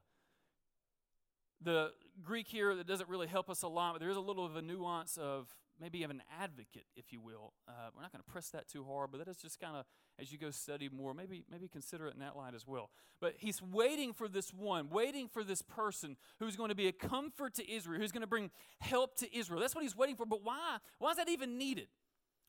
The 1.62 1.92
Greek 2.24 2.48
here 2.48 2.74
that 2.74 2.88
doesn't 2.88 3.08
really 3.08 3.28
help 3.28 3.48
us 3.48 3.62
a 3.62 3.68
lot, 3.68 3.92
but 3.92 4.00
there 4.00 4.10
is 4.10 4.16
a 4.16 4.20
little 4.20 4.44
of 4.44 4.56
a 4.56 4.62
nuance 4.62 5.16
of 5.16 5.46
maybe 5.80 6.02
of 6.02 6.10
an 6.10 6.22
advocate, 6.40 6.84
if 6.96 7.12
you 7.12 7.20
will. 7.20 7.54
Uh, 7.66 7.88
we're 7.94 8.02
not 8.02 8.12
going 8.12 8.22
to 8.24 8.30
press 8.30 8.50
that 8.50 8.68
too 8.68 8.84
hard, 8.84 9.10
but 9.10 9.18
that 9.18 9.28
is 9.28 9.36
just 9.36 9.58
kind 9.58 9.76
of 9.76 9.84
as 10.18 10.30
you 10.30 10.38
go 10.38 10.50
study 10.50 10.88
more, 10.88 11.14
maybe 11.14 11.44
maybe 11.50 11.68
consider 11.68 12.06
it 12.06 12.14
in 12.14 12.20
that 12.20 12.36
light 12.36 12.54
as 12.54 12.66
well. 12.66 12.90
But 13.20 13.34
he's 13.38 13.62
waiting 13.62 14.12
for 14.12 14.28
this 14.28 14.52
one, 14.52 14.90
waiting 14.90 15.28
for 15.28 15.42
this 15.42 15.62
person 15.62 16.16
who's 16.38 16.56
going 16.56 16.68
to 16.68 16.74
be 16.74 16.88
a 16.88 16.92
comfort 16.92 17.54
to 17.54 17.70
Israel, 17.70 18.00
who's 18.00 18.12
going 18.12 18.22
to 18.22 18.26
bring 18.26 18.50
help 18.80 19.16
to 19.16 19.36
Israel. 19.36 19.60
That's 19.60 19.74
what 19.74 19.82
he's 19.82 19.96
waiting 19.96 20.16
for. 20.16 20.26
But 20.26 20.44
why? 20.44 20.78
Why 20.98 21.10
is 21.10 21.16
that 21.16 21.28
even 21.28 21.56
needed? 21.58 21.88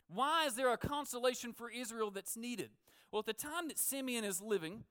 Why 0.08 0.46
is 0.46 0.56
there 0.56 0.72
a 0.72 0.78
consolation 0.78 1.54
for 1.54 1.70
Israel 1.70 2.12
that's 2.12 2.36
needed? 2.36 2.72
Well, 3.12 3.20
at 3.20 3.26
the 3.26 3.34
time 3.34 3.68
that 3.70 3.78
Simeon 3.78 4.24
is 4.24 4.42
living, 4.42 4.84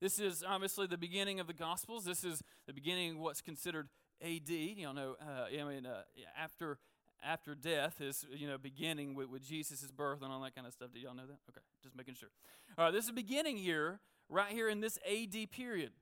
this 0.00 0.18
is 0.18 0.44
obviously 0.46 0.86
the 0.86 0.98
beginning 0.98 1.40
of 1.40 1.46
the 1.46 1.54
Gospels. 1.54 2.04
This 2.04 2.24
is 2.24 2.42
the 2.66 2.72
beginning 2.74 3.12
of 3.12 3.18
what's 3.18 3.40
considered 3.40 3.88
AD. 4.22 4.50
You 4.50 4.92
know, 4.92 5.16
uh, 5.20 5.46
I 5.46 5.64
mean, 5.64 5.86
uh, 5.86 6.02
after 6.38 6.78
after 7.24 7.54
death 7.54 8.00
is, 8.00 8.26
you 8.30 8.46
know, 8.46 8.58
beginning 8.58 9.14
with, 9.14 9.28
with 9.28 9.46
Jesus' 9.46 9.90
birth 9.90 10.22
and 10.22 10.32
all 10.32 10.40
that 10.42 10.54
kind 10.54 10.66
of 10.66 10.72
stuff. 10.72 10.90
Do 10.92 11.00
y'all 11.00 11.14
know 11.14 11.26
that? 11.26 11.38
Okay, 11.48 11.60
just 11.82 11.96
making 11.96 12.14
sure. 12.14 12.28
All 12.76 12.86
right, 12.86 12.92
this 12.92 13.04
is 13.04 13.12
beginning 13.12 13.56
here, 13.56 14.00
right 14.28 14.52
here 14.52 14.68
in 14.68 14.80
this 14.80 14.98
AD 15.08 15.50
period. 15.50 15.92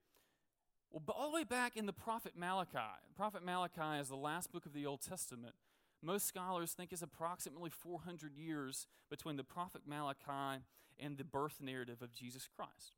Well, 0.90 1.02
all 1.16 1.30
the 1.30 1.36
way 1.36 1.44
back 1.44 1.76
in 1.76 1.86
the 1.86 1.92
prophet 1.92 2.32
Malachi. 2.36 2.78
Prophet 3.16 3.44
Malachi 3.44 4.00
is 4.00 4.08
the 4.08 4.16
last 4.16 4.52
book 4.52 4.66
of 4.66 4.72
the 4.72 4.84
Old 4.84 5.00
Testament. 5.00 5.54
Most 6.02 6.26
scholars 6.26 6.72
think 6.72 6.92
it's 6.92 7.02
approximately 7.02 7.70
400 7.70 8.36
years 8.36 8.86
between 9.08 9.36
the 9.36 9.44
prophet 9.44 9.82
Malachi 9.86 10.64
and 10.98 11.16
the 11.16 11.24
birth 11.24 11.58
narrative 11.60 12.02
of 12.02 12.12
Jesus 12.12 12.48
Christ. 12.54 12.96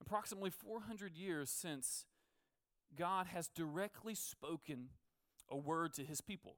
Approximately 0.00 0.50
400 0.50 1.16
years 1.16 1.50
since 1.50 2.06
God 2.98 3.28
has 3.28 3.48
directly 3.48 4.14
spoken 4.14 4.88
a 5.48 5.56
word 5.56 5.94
to 5.94 6.04
his 6.04 6.20
people 6.20 6.56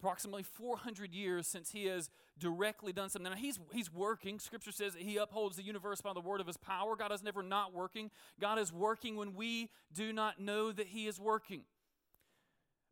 approximately 0.00 0.42
400 0.42 1.12
years 1.12 1.46
since 1.46 1.72
he 1.72 1.84
has 1.86 2.08
directly 2.38 2.92
done 2.92 3.10
something. 3.10 3.30
Now, 3.30 3.36
he's, 3.36 3.60
he's 3.72 3.92
working. 3.92 4.38
Scripture 4.38 4.72
says 4.72 4.94
that 4.94 5.02
he 5.02 5.18
upholds 5.18 5.56
the 5.56 5.62
universe 5.62 6.00
by 6.00 6.14
the 6.14 6.20
word 6.20 6.40
of 6.40 6.46
his 6.46 6.56
power. 6.56 6.96
God 6.96 7.12
is 7.12 7.22
never 7.22 7.42
not 7.42 7.74
working. 7.74 8.10
God 8.40 8.58
is 8.58 8.72
working 8.72 9.16
when 9.16 9.34
we 9.34 9.68
do 9.92 10.12
not 10.12 10.40
know 10.40 10.72
that 10.72 10.88
he 10.88 11.06
is 11.06 11.20
working. 11.20 11.62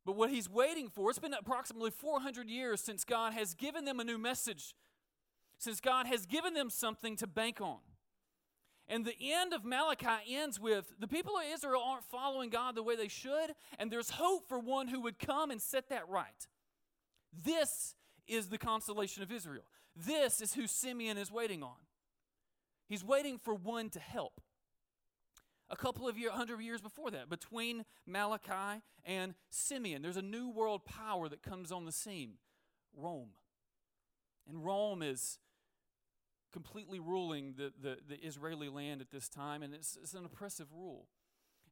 But 0.04 0.16
what 0.16 0.30
he's 0.30 0.50
waiting 0.50 0.88
for, 0.88 1.08
it's 1.10 1.18
been 1.18 1.34
approximately 1.34 1.90
400 1.90 2.48
years 2.48 2.80
since 2.80 3.04
God 3.04 3.32
has 3.32 3.54
given 3.54 3.84
them 3.84 4.00
a 4.00 4.04
new 4.04 4.18
message, 4.18 4.74
since 5.58 5.80
God 5.80 6.06
has 6.06 6.26
given 6.26 6.52
them 6.52 6.68
something 6.70 7.16
to 7.16 7.26
bank 7.26 7.60
on. 7.60 7.78
And 8.86 9.04
the 9.04 9.16
end 9.20 9.52
of 9.52 9.64
Malachi 9.64 10.34
ends 10.34 10.58
with 10.58 10.94
the 10.98 11.08
people 11.08 11.36
of 11.36 11.42
Israel 11.52 11.82
aren't 11.84 12.04
following 12.04 12.48
God 12.48 12.74
the 12.74 12.82
way 12.82 12.96
they 12.96 13.08
should, 13.08 13.54
and 13.78 13.90
there's 13.90 14.10
hope 14.10 14.48
for 14.48 14.58
one 14.58 14.88
who 14.88 15.00
would 15.02 15.18
come 15.18 15.50
and 15.50 15.60
set 15.60 15.90
that 15.90 16.08
right. 16.08 16.46
This 17.32 17.94
is 18.26 18.48
the 18.48 18.58
consolation 18.58 19.22
of 19.22 19.32
Israel. 19.32 19.64
This 19.96 20.40
is 20.40 20.54
who 20.54 20.66
Simeon 20.66 21.18
is 21.18 21.30
waiting 21.30 21.62
on. 21.62 21.76
He's 22.88 23.04
waiting 23.04 23.38
for 23.38 23.54
one 23.54 23.90
to 23.90 24.00
help. 24.00 24.40
A 25.70 25.76
couple 25.76 26.08
of 26.08 26.16
year, 26.16 26.30
hundred 26.30 26.60
years 26.60 26.80
before 26.80 27.10
that, 27.10 27.28
between 27.28 27.84
Malachi 28.06 28.82
and 29.04 29.34
Simeon, 29.50 30.00
there's 30.00 30.16
a 30.16 30.22
new 30.22 30.48
world 30.48 30.86
power 30.86 31.28
that 31.28 31.42
comes 31.42 31.70
on 31.70 31.84
the 31.84 31.92
scene 31.92 32.34
Rome. 32.96 33.30
And 34.48 34.64
Rome 34.64 35.02
is 35.02 35.38
completely 36.52 36.98
ruling 36.98 37.54
the, 37.56 37.72
the, 37.80 37.98
the 38.08 38.26
Israeli 38.26 38.68
land 38.68 39.02
at 39.02 39.10
this 39.10 39.28
time, 39.28 39.62
and 39.62 39.74
it's, 39.74 39.98
it's 40.02 40.14
an 40.14 40.24
oppressive 40.24 40.68
rule. 40.74 41.06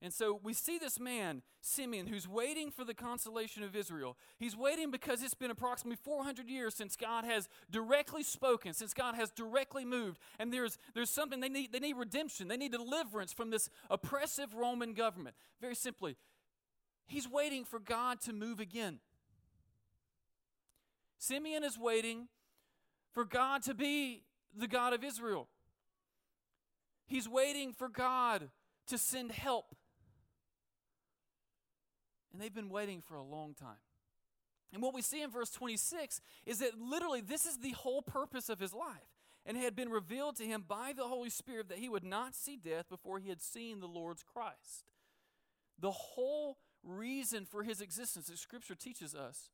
And 0.03 0.12
so 0.12 0.38
we 0.43 0.53
see 0.53 0.79
this 0.79 1.00
man, 1.00 1.43
Simeon, 1.61 2.07
who's 2.07 2.29
waiting 2.29 2.71
for 2.71 2.85
the 2.85 2.95
consolation 2.95 3.62
of 3.62 3.75
Israel. 3.75 4.17
He's 4.38 4.57
waiting 4.57 4.91
because 4.91 5.23
it's 5.23 5.35
been 5.35 5.50
approximately 5.50 5.99
400 6.03 6.49
years 6.49 6.75
since 6.75 6.97
God 6.97 7.25
has 7.25 7.49
directly 7.71 8.23
spoken, 8.23 8.75
since 8.75 8.93
God 8.93 9.15
has 9.15 9.31
directly 9.31 9.85
moved. 9.85 10.19
And 10.38 10.53
there's, 10.53 10.79
there's 10.95 11.11
something 11.11 11.41
they 11.41 11.49
need, 11.49 11.73
they 11.73 11.79
need 11.79 11.97
redemption, 11.97 12.49
they 12.49 12.57
need 12.57 12.73
deliverance 12.73 13.33
from 13.33 13.50
this 13.50 13.71
oppressive 13.91 14.55
Roman 14.55 14.93
government. 14.93 15.35
Very 15.61 15.75
simply, 15.75 16.17
he's 17.07 17.29
waiting 17.29 17.65
for 17.65 17.79
God 17.79 18.21
to 18.23 18.33
move 18.33 18.61
again. 18.61 19.00
Simeon 21.19 21.65
is 21.65 21.79
waiting 21.79 22.29
for 23.12 23.25
God 23.25 23.62
to 23.62 23.75
be 23.75 24.25
the 24.55 24.69
God 24.69 24.93
of 24.93 25.03
Israel. 25.03 25.49
He's 27.07 27.29
waiting 27.29 27.73
for 27.73 27.88
God 27.88 28.50
to 28.88 28.99
send 28.99 29.33
help. 29.33 29.75
And 32.37 32.43
they've 32.43 32.52
been 32.52 32.69
waiting 32.69 33.00
for 33.00 33.14
a 33.14 33.23
long 33.23 33.55
time. 33.55 33.81
And 34.71 34.83
what 34.83 34.93
we 34.93 35.00
see 35.00 35.23
in 35.23 35.31
verse 35.31 35.50
26 35.50 36.21
is 36.45 36.59
that 36.59 36.78
literally 36.78 37.23
this 37.23 37.47
is 37.47 37.57
the 37.57 37.71
whole 37.71 38.02
purpose 38.02 38.50
of 38.50 38.61
his 38.61 38.75
life. 38.75 39.09
And 39.47 39.57
it 39.57 39.62
had 39.62 39.75
been 39.75 39.88
revealed 39.88 40.37
to 40.37 40.45
him 40.45 40.62
by 40.69 40.93
the 40.95 41.05
Holy 41.05 41.31
Spirit 41.31 41.71
that 41.71 41.78
he 41.78 41.88
would 41.88 42.05
not 42.05 42.35
see 42.35 42.57
death 42.57 42.90
before 42.90 43.21
he 43.21 43.31
had 43.31 43.40
seen 43.40 43.81
the 43.81 43.87
Lord's 43.87 44.23
Christ. 44.23 44.90
The 45.78 45.93
whole 45.93 46.59
reason 46.85 47.47
for 47.47 47.62
his 47.62 47.81
existence 47.81 48.26
that 48.26 48.37
Scripture 48.37 48.75
teaches 48.75 49.14
us 49.14 49.49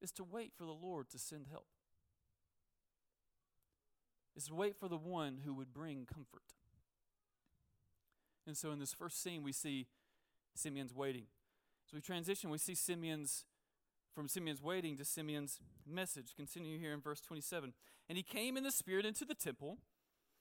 is 0.00 0.12
to 0.12 0.24
wait 0.24 0.52
for 0.56 0.64
the 0.64 0.72
Lord 0.72 1.10
to 1.10 1.18
send 1.18 1.48
help 1.50 1.66
is 4.34 4.46
to 4.46 4.54
wait 4.54 4.76
for 4.78 4.88
the 4.88 4.98
one 4.98 5.38
who 5.44 5.54
would 5.54 5.72
bring 5.72 6.06
comfort. 6.06 6.42
And 8.46 8.56
so 8.56 8.70
in 8.70 8.78
this 8.78 8.92
first 8.92 9.22
scene, 9.22 9.42
we 9.42 9.52
see 9.52 9.86
Simeon's 10.56 10.94
waiting. 10.94 11.24
So 11.90 11.96
we 11.96 12.00
transition, 12.00 12.50
we 12.50 12.58
see 12.58 12.74
Simeon's 12.74 13.44
from 14.14 14.28
Simeon's 14.28 14.62
waiting 14.62 14.96
to 14.96 15.04
Simeon's 15.04 15.60
message. 15.86 16.34
Continue 16.34 16.78
here 16.78 16.94
in 16.94 17.00
verse 17.00 17.20
27. 17.20 17.74
And 18.08 18.16
he 18.16 18.24
came 18.24 18.56
in 18.56 18.64
the 18.64 18.72
Spirit 18.72 19.04
into 19.04 19.26
the 19.26 19.34
temple. 19.34 19.78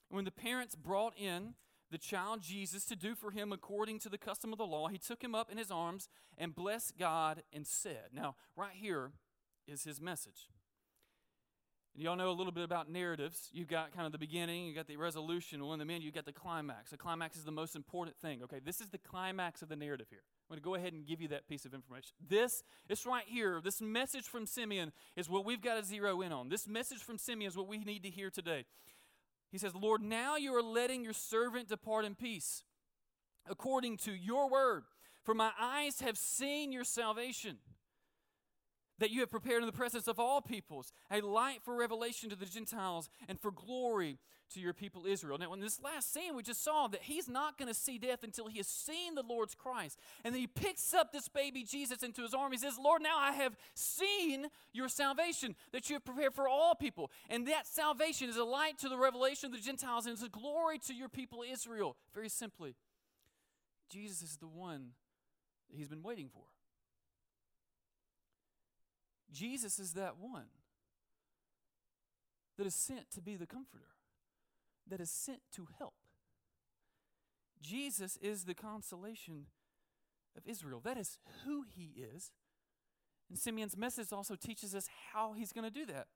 And 0.10 0.16
when 0.16 0.26
the 0.26 0.32
parents 0.32 0.76
brought 0.76 1.14
in 1.18 1.56
the 1.92 1.98
child 1.98 2.42
Jesus 2.42 2.86
to 2.86 2.96
do 2.96 3.16
for 3.16 3.32
him 3.32 3.52
according 3.52 4.00
to 4.00 4.10
the 4.10 4.18
custom 4.18 4.54
of 4.54 4.58
the 4.58 4.66
law, 4.66 4.88
he 4.88 4.98
took 4.98 5.22
him 5.22 5.36
up 5.36 5.52
in 5.52 5.58
his 5.58 5.72
arms 5.72 6.08
and 6.38 6.56
blessed 6.56 6.98
God 6.98 7.44
and 7.52 7.68
said, 7.68 8.10
Now, 8.14 8.36
right 8.56 8.74
here 8.74 9.12
is 9.68 9.84
his 9.84 10.00
message. 10.00 10.48
And 11.96 12.04
y'all 12.04 12.18
know 12.18 12.30
a 12.30 12.34
little 12.34 12.52
bit 12.52 12.66
about 12.66 12.92
narratives. 12.92 13.50
You've 13.54 13.70
got 13.70 13.94
kind 13.94 14.06
of 14.06 14.12
the 14.12 14.18
beginning, 14.18 14.66
you've 14.66 14.76
got 14.76 14.88
the 14.88 14.98
resolution, 14.98 15.64
well, 15.64 15.72
in 15.72 15.80
the 15.80 15.94
end, 15.94 16.04
you 16.04 16.12
got 16.12 16.26
the 16.26 16.34
climax. 16.34 16.92
The 16.92 16.98
climax 16.98 17.38
is 17.38 17.46
the 17.46 17.54
most 17.54 17.74
important 17.74 18.18
thing. 18.18 18.44
Okay, 18.44 18.60
this 18.64 18.82
is 18.82 18.90
the 18.90 18.98
climax 18.98 19.62
of 19.62 19.70
the 19.70 19.78
narrative 19.78 20.08
here. 20.10 20.20
I'm 20.50 20.54
going 20.54 20.62
to 20.62 20.64
go 20.64 20.76
ahead 20.76 20.92
and 20.92 21.08
give 21.08 21.22
you 21.22 21.30
that 21.30 21.48
piece 21.48 21.64
of 21.64 21.74
information. 21.74 22.12
This, 22.28 22.64
it's 22.90 23.06
right 23.06 23.24
here. 23.26 23.62
This 23.64 23.82
message 23.82 24.26
from 24.26 24.46
Simeon 24.46 24.92
is 25.16 25.30
what 25.30 25.46
we've 25.46 25.62
got 25.62 25.76
to 25.76 25.86
zero 25.86 26.22
in 26.22 26.34
on. 26.34 26.50
This 26.50 26.68
message 26.68 27.00
from 27.00 27.18
Simeon 27.18 27.50
is 27.50 27.56
what 27.56 27.70
we 27.70 27.78
need 27.78 28.04
to 28.04 28.10
hear 28.10 28.30
today. 28.30 28.66
He 29.50 29.58
says, 29.58 29.74
Lord, 29.74 30.02
now 30.02 30.36
you 30.36 30.54
are 30.54 30.62
letting 30.62 31.02
your 31.02 31.14
servant 31.14 31.70
depart 31.70 32.04
in 32.04 32.16
peace, 32.16 32.64
according 33.50 33.98
to 34.00 34.12
your 34.12 34.50
word. 34.50 34.84
For 35.24 35.34
my 35.34 35.52
eyes 35.58 36.02
have 36.02 36.18
seen 36.18 36.74
your 36.74 36.84
salvation 36.84 37.60
that 39.00 39.12
you 39.12 39.20
have 39.22 39.32
prepared 39.32 39.62
in 39.62 39.68
the 39.68 39.74
presence 39.74 40.08
of 40.08 40.20
all 40.20 40.42
peoples, 40.42 40.92
a 41.12 41.22
light 41.22 41.60
for 41.64 41.76
revelation 41.76 42.30
to 42.30 42.36
the 42.36 42.46
Gentiles 42.46 43.10
and 43.28 43.40
for 43.40 43.52
glory 43.52 44.20
to 44.54 44.60
your 44.60 44.74
people 44.74 45.06
Israel. 45.06 45.38
Now, 45.38 45.54
in 45.54 45.60
this 45.60 45.82
last 45.82 46.14
scene, 46.14 46.36
we 46.36 46.44
just 46.44 46.64
saw 46.64 46.88
that 46.88 47.04
he's 47.04 47.28
not 47.28 47.58
going 47.58 47.68
to 47.68 47.74
see 47.74 47.98
death 47.98 48.24
until 48.24 48.48
he 48.48 48.58
has 48.58 48.68
seen 48.68 49.16
the 49.16 49.24
Lord's 49.24 49.56
Christ. 49.56 50.00
And 50.24 50.34
then 50.34 50.42
he 50.42 50.48
picks 50.48 50.94
up 50.94 51.12
this 51.12 51.28
baby 51.28 51.64
Jesus 51.64 52.04
into 52.04 52.22
his 52.22 52.34
arm. 52.34 52.52
He 52.52 52.58
says, 52.58 52.78
Lord, 52.82 53.02
now 53.02 53.18
I 53.18 53.32
have 53.32 53.56
seen 53.74 54.48
your 54.72 54.88
salvation 54.88 55.56
that 55.72 55.90
you 55.90 55.96
have 55.96 56.06
prepared 56.06 56.34
for 56.34 56.48
all 56.48 56.76
people. 56.76 57.12
And 57.30 57.48
that 57.48 57.68
salvation 57.68 58.30
is 58.30 58.38
a 58.38 58.44
light 58.44 58.78
to 58.80 58.90
the 58.90 58.98
revelation 58.98 59.48
of 59.48 59.52
the 59.52 59.64
Gentiles 59.64 60.06
and 60.06 60.14
it's 60.14 60.24
a 60.24 60.30
glory 60.30 60.80
to 60.80 60.94
your 60.94 61.10
people 61.10 61.44
Israel. 61.50 61.98
Very 62.14 62.30
simply, 62.30 62.76
Jesus 63.90 64.22
is 64.22 64.38
the 64.38 64.48
one 64.48 64.92
that 65.70 65.78
he's 65.78 65.90
been 65.90 66.04
waiting 66.04 66.30
for. 66.32 66.44
Jesus 69.32 69.80
is 69.80 69.94
that 69.94 70.18
one 70.20 70.48
that 72.58 72.68
is 72.68 72.76
sent 72.76 73.12
to 73.12 73.22
be 73.22 73.36
the 73.36 73.48
comforter, 73.48 73.96
that 74.88 75.02
is 75.02 75.10
sent 75.10 75.40
to 75.54 75.68
help. 75.78 75.96
Jesus 77.62 78.18
is 78.22 78.44
the 78.44 78.54
consolation 78.54 79.48
of 80.38 80.44
Israel. 80.46 80.82
That 80.84 80.98
is 80.98 81.18
who 81.44 81.64
he 81.64 81.92
is. 81.98 82.32
And 83.30 83.38
Simeon's 83.38 83.76
message 83.76 84.12
also 84.12 84.36
teaches 84.36 84.76
us 84.76 84.88
how 85.14 85.34
he's 85.34 85.52
going 85.52 85.64
to 85.64 85.72
do 85.72 85.86
that. 85.88 86.08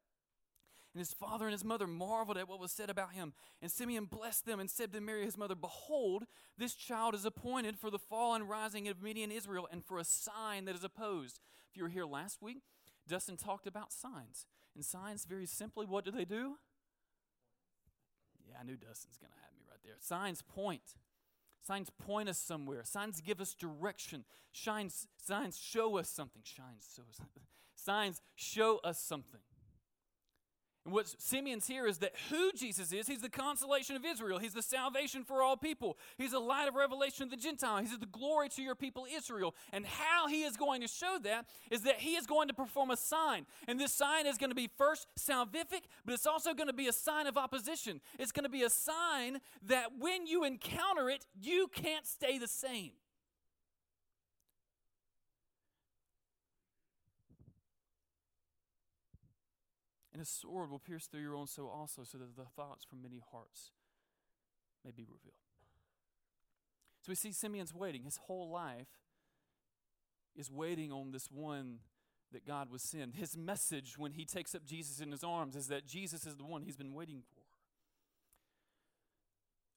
And 0.94 1.00
his 1.00 1.14
father 1.14 1.46
and 1.46 1.52
his 1.52 1.64
mother 1.64 1.86
marveled 1.86 2.38
at 2.38 2.48
what 2.50 2.60
was 2.60 2.72
said 2.72 2.90
about 2.90 3.14
him. 3.14 3.34
And 3.62 3.72
Simeon 3.72 4.06
blessed 4.06 4.46
them 4.46 4.60
and 4.60 4.70
said 4.70 4.92
to 4.94 5.02
Mary, 5.02 5.24
his 5.24 5.38
mother, 5.38 5.56
Behold, 5.56 6.24
this 6.58 6.74
child 6.74 7.14
is 7.14 7.26
appointed 7.26 7.78
for 7.78 7.92
the 7.92 8.00
fall 8.00 8.34
and 8.34 8.50
rising 8.50 8.88
of 8.88 9.02
many 9.02 9.22
in 9.22 9.32
Israel 9.32 9.68
and 9.72 9.86
for 9.86 10.00
a 10.00 10.04
sign 10.04 10.66
that 10.66 10.76
is 10.76 10.84
opposed. 10.84 11.40
If 11.70 11.78
you 11.78 11.84
were 11.84 11.90
here 11.90 12.06
last 12.06 12.42
week, 12.42 12.64
Dustin 13.10 13.36
talked 13.36 13.68
about 13.68 13.92
signs. 13.92 14.46
And 14.76 14.86
signs, 14.86 15.26
very 15.26 15.46
simply, 15.46 15.86
what 15.86 16.06
do 16.06 16.12
they 16.12 16.26
do? 16.26 16.56
Yeah, 18.48 18.56
I 18.62 18.64
knew 18.64 18.78
Dustin's 18.78 19.18
going 19.18 19.32
to 19.32 19.40
have 19.44 19.54
me 19.56 19.64
right 19.70 19.80
there. 19.84 19.96
Signs 20.00 20.42
point. 20.42 20.96
Signs 21.62 21.90
point 21.90 22.30
us 22.30 22.38
somewhere. 22.38 22.84
Signs 22.86 23.20
give 23.20 23.42
us 23.42 23.54
direction. 23.54 24.24
Signs, 24.54 25.08
signs 25.22 25.60
show 25.60 25.98
us 25.98 26.10
something. 26.10 26.42
Shines, 26.44 26.88
show 26.96 27.04
us, 27.10 27.20
signs 27.76 28.22
show 28.36 28.80
us 28.84 29.00
something. 29.00 29.42
And 30.86 30.94
what 30.94 31.14
Simeon's 31.22 31.68
here 31.68 31.86
is 31.86 31.98
that 31.98 32.14
who 32.30 32.52
Jesus 32.54 32.94
is, 32.94 33.08
he's 33.08 33.22
the 33.22 33.30
consolation 33.30 33.96
of 33.96 34.06
Israel. 34.06 34.40
He's 34.40 34.54
the 34.54 34.62
salvation 34.62 35.24
for 35.24 35.42
all 35.42 35.58
people. 35.58 35.98
He's 36.18 36.32
the 36.32 36.40
light 36.40 36.68
of 36.68 36.76
revelation 36.76 37.24
of 37.24 37.30
the 37.30 37.38
Gentile. 37.38 37.78
He's 37.78 37.98
the 37.98 38.06
glory 38.06 38.48
to 38.50 38.62
your 38.62 38.76
people 38.76 39.06
Israel. 39.14 39.56
And 39.74 39.86
how 39.86 40.28
he 40.28 40.44
is 40.44 40.56
going 40.56 40.82
to 40.82 40.88
show 40.88 41.18
that 41.24 41.48
is 41.70 41.82
that 41.82 41.96
he 41.96 42.16
is 42.16 42.26
going 42.26 42.48
to 42.48 42.54
perform 42.54 42.92
a 42.92 42.98
sign. 42.98 43.46
And 43.68 43.80
this 43.80 43.94
sign 43.94 44.26
is 44.26 44.38
going 44.38 44.52
to 44.52 44.56
be 44.56 44.70
first 44.78 45.08
salvific, 45.20 45.84
but 46.06 46.14
it's 46.14 46.26
also 46.26 46.54
going 46.54 46.68
to 46.68 46.74
be 46.74 46.88
a 46.88 46.94
sign 46.94 47.28
of 47.28 47.38
opposition. 47.38 48.00
It's 48.18 48.32
going 48.32 48.46
to 48.46 48.50
be 48.50 48.64
a 48.64 48.70
sign 48.70 49.40
that 49.68 49.98
when 50.00 50.28
you 50.28 50.46
encounter 50.46 51.10
it, 51.10 51.26
you 51.42 51.68
can't 51.74 52.08
stay 52.08 52.38
the 52.38 52.48
same. 52.48 52.92
And 60.20 60.26
a 60.26 60.30
sword 60.30 60.70
will 60.70 60.80
pierce 60.80 61.08
through 61.08 61.22
your 61.22 61.34
own 61.34 61.48
soul 61.48 61.70
also, 61.74 62.04
so 62.04 62.18
that 62.18 62.36
the 62.36 62.44
thoughts 62.44 62.84
from 62.84 63.02
many 63.02 63.22
hearts 63.32 63.72
may 64.84 64.92
be 64.92 65.04
revealed. 65.04 65.40
So 67.02 67.12
we 67.12 67.16
see 67.16 67.32
Simeon's 67.32 67.74
waiting. 67.74 68.04
His 68.04 68.18
whole 68.28 68.50
life 68.50 68.90
is 70.36 70.52
waiting 70.52 70.92
on 70.92 71.14
this 71.14 71.32
one 71.32 71.80
that 72.34 72.46
God 72.46 72.70
was 72.70 72.84
sent. 72.84 73.16
His 73.16 73.38
message 73.38 73.98
when 73.98 74.12
he 74.12 74.26
takes 74.26 74.54
up 74.54 74.66
Jesus 74.66 75.00
in 75.00 75.14
his 75.14 75.24
arms 75.24 75.56
is 75.56 75.68
that 75.68 75.88
Jesus 75.88 76.26
is 76.26 76.36
the 76.36 76.44
one 76.44 76.64
he's 76.64 76.76
been 76.76 76.94
waiting 76.94 77.24
for. 77.34 77.40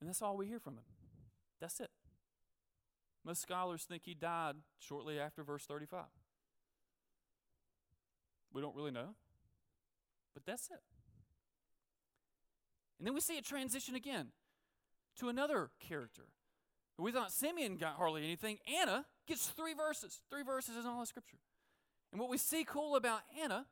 And 0.01 0.09
that's 0.09 0.23
all 0.23 0.37
we 0.37 0.49
hear 0.49 0.59
from 0.59 0.75
him. 0.75 0.87
That's 1.61 1.79
it. 1.79 1.91
Most 3.25 3.43
scholars 3.43 3.85
think 3.85 4.03
he 4.07 4.15
died 4.15 4.57
shortly 4.81 5.21
after 5.21 5.45
verse 5.45 5.67
35. 5.67 6.07
We 8.53 8.61
don't 8.61 8.75
really 8.75 8.91
know. 8.91 9.15
But 10.35 10.47
that's 10.47 10.69
it. 10.71 10.81
And 12.99 13.07
then 13.07 13.15
we 13.15 13.21
see 13.21 13.37
a 13.39 13.43
transition 13.43 13.95
again 13.95 14.29
to 15.19 15.29
another 15.29 15.71
character. 15.81 16.29
We 16.99 17.11
thought 17.11 17.33
Simeon 17.33 17.77
got 17.77 17.97
hardly 17.97 18.23
anything. 18.23 18.59
Anna, 18.81 19.07
gets 19.27 19.49
three 19.49 19.75
verses. 19.75 20.21
Three 20.31 20.43
verses 20.43 20.77
in 20.77 20.87
all 20.87 21.03
of 21.03 21.09
Scripture. 21.09 21.39
And 22.13 22.21
what 22.21 22.31
we 22.31 22.39
see 22.39 22.65
cool 22.65 22.97
about 22.97 23.21
Anna 23.43 23.67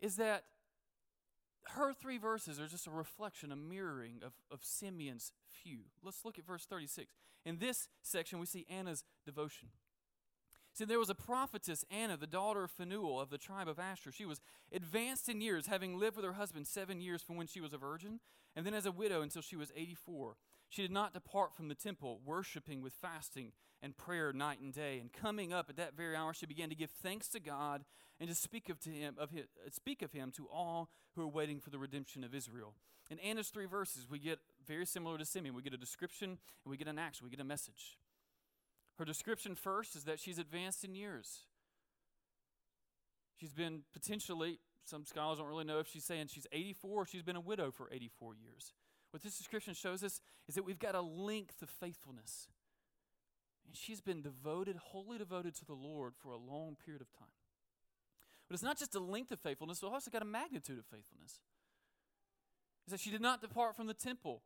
is 0.00 0.16
that 0.16 0.44
her 1.74 1.92
three 1.92 2.18
verses 2.18 2.60
are 2.60 2.66
just 2.66 2.86
a 2.86 2.90
reflection, 2.90 3.52
a 3.52 3.56
mirroring 3.56 4.20
of, 4.24 4.32
of 4.50 4.60
Simeon's 4.62 5.32
few. 5.48 5.80
Let's 6.02 6.24
look 6.24 6.38
at 6.38 6.46
verse 6.46 6.66
36. 6.66 7.14
In 7.44 7.58
this 7.58 7.88
section, 8.02 8.38
we 8.38 8.46
see 8.46 8.66
Anna's 8.68 9.04
devotion. 9.24 9.68
See, 10.74 10.86
there 10.86 10.98
was 10.98 11.10
a 11.10 11.14
prophetess, 11.14 11.84
Anna, 11.90 12.16
the 12.16 12.26
daughter 12.26 12.64
of 12.64 12.70
Phanuel 12.70 13.20
of 13.20 13.28
the 13.28 13.36
tribe 13.36 13.68
of 13.68 13.78
Asher. 13.78 14.10
She 14.10 14.24
was 14.24 14.40
advanced 14.72 15.28
in 15.28 15.42
years, 15.42 15.66
having 15.66 15.98
lived 15.98 16.16
with 16.16 16.24
her 16.24 16.32
husband 16.32 16.66
seven 16.66 17.00
years 17.00 17.22
from 17.22 17.36
when 17.36 17.46
she 17.46 17.60
was 17.60 17.74
a 17.74 17.78
virgin, 17.78 18.20
and 18.56 18.64
then 18.64 18.72
as 18.72 18.86
a 18.86 18.92
widow 18.92 19.20
until 19.20 19.42
she 19.42 19.56
was 19.56 19.70
84. 19.76 20.36
She 20.70 20.80
did 20.80 20.90
not 20.90 21.12
depart 21.12 21.54
from 21.54 21.68
the 21.68 21.74
temple, 21.74 22.20
worshiping 22.24 22.80
with 22.80 22.94
fasting 22.94 23.52
and 23.82 23.94
prayer 23.94 24.32
night 24.32 24.60
and 24.60 24.72
day. 24.72 24.98
And 24.98 25.12
coming 25.12 25.52
up 25.52 25.68
at 25.68 25.76
that 25.76 25.94
very 25.94 26.16
hour, 26.16 26.32
she 26.32 26.46
began 26.46 26.70
to 26.70 26.74
give 26.74 26.90
thanks 26.90 27.28
to 27.28 27.40
God 27.40 27.84
and 28.18 28.30
to 28.30 28.34
speak 28.34 28.70
of 28.70 28.80
to 28.80 28.90
him 28.90 29.16
of 29.18 29.30
his, 29.30 29.44
uh, 29.44 29.70
speak 29.70 30.00
of 30.00 30.12
him 30.12 30.30
to 30.36 30.48
all 30.50 30.88
who 31.14 31.22
are 31.22 31.28
waiting 31.28 31.60
for 31.60 31.68
the 31.68 31.78
redemption 31.78 32.24
of 32.24 32.34
Israel. 32.34 32.74
In 33.10 33.18
Anna's 33.18 33.48
three 33.48 33.66
verses, 33.66 34.08
we 34.08 34.18
get 34.18 34.38
very 34.66 34.86
similar 34.86 35.18
to 35.18 35.26
Simeon. 35.26 35.54
We 35.54 35.60
get 35.60 35.74
a 35.74 35.78
description 35.78 36.30
and 36.30 36.70
we 36.70 36.78
get 36.78 36.88
an 36.88 36.98
action. 36.98 37.26
We 37.26 37.30
get 37.30 37.40
a 37.40 37.44
message. 37.44 37.98
Her 38.98 39.04
description 39.04 39.54
first 39.54 39.96
is 39.96 40.04
that 40.04 40.20
she's 40.20 40.38
advanced 40.38 40.84
in 40.84 40.94
years. 40.94 41.46
She's 43.40 43.52
been 43.52 43.82
potentially, 43.92 44.60
some 44.84 45.04
scholars 45.04 45.38
don't 45.38 45.48
really 45.48 45.64
know 45.64 45.78
if 45.78 45.88
she's 45.88 46.04
saying 46.04 46.28
she's 46.28 46.46
84 46.52 46.90
or 47.02 47.06
she's 47.06 47.22
been 47.22 47.36
a 47.36 47.40
widow 47.40 47.70
for 47.70 47.88
84 47.90 48.34
years. 48.34 48.72
What 49.10 49.22
this 49.22 49.36
description 49.36 49.74
shows 49.74 50.02
us 50.02 50.20
is 50.48 50.54
that 50.54 50.64
we've 50.64 50.78
got 50.78 50.94
a 50.94 51.00
length 51.00 51.62
of 51.62 51.68
faithfulness. 51.68 52.48
And 53.66 53.76
she's 53.76 54.00
been 54.00 54.22
devoted, 54.22 54.76
wholly 54.76 55.18
devoted 55.18 55.54
to 55.56 55.64
the 55.64 55.74
Lord 55.74 56.14
for 56.14 56.30
a 56.30 56.36
long 56.36 56.76
period 56.84 57.02
of 57.02 57.10
time. 57.12 57.28
But 58.48 58.54
it's 58.54 58.62
not 58.62 58.78
just 58.78 58.94
a 58.94 59.00
length 59.00 59.30
of 59.30 59.40
faithfulness, 59.40 59.78
it's 59.78 59.84
also 59.84 60.10
got 60.10 60.22
a 60.22 60.26
magnitude 60.26 60.78
of 60.78 60.84
faithfulness. 60.86 61.40
Is 62.86 62.90
that 62.90 63.00
she 63.00 63.10
did 63.10 63.20
not 63.20 63.40
depart 63.40 63.76
from 63.76 63.86
the 63.86 63.94
temple, 63.94 64.42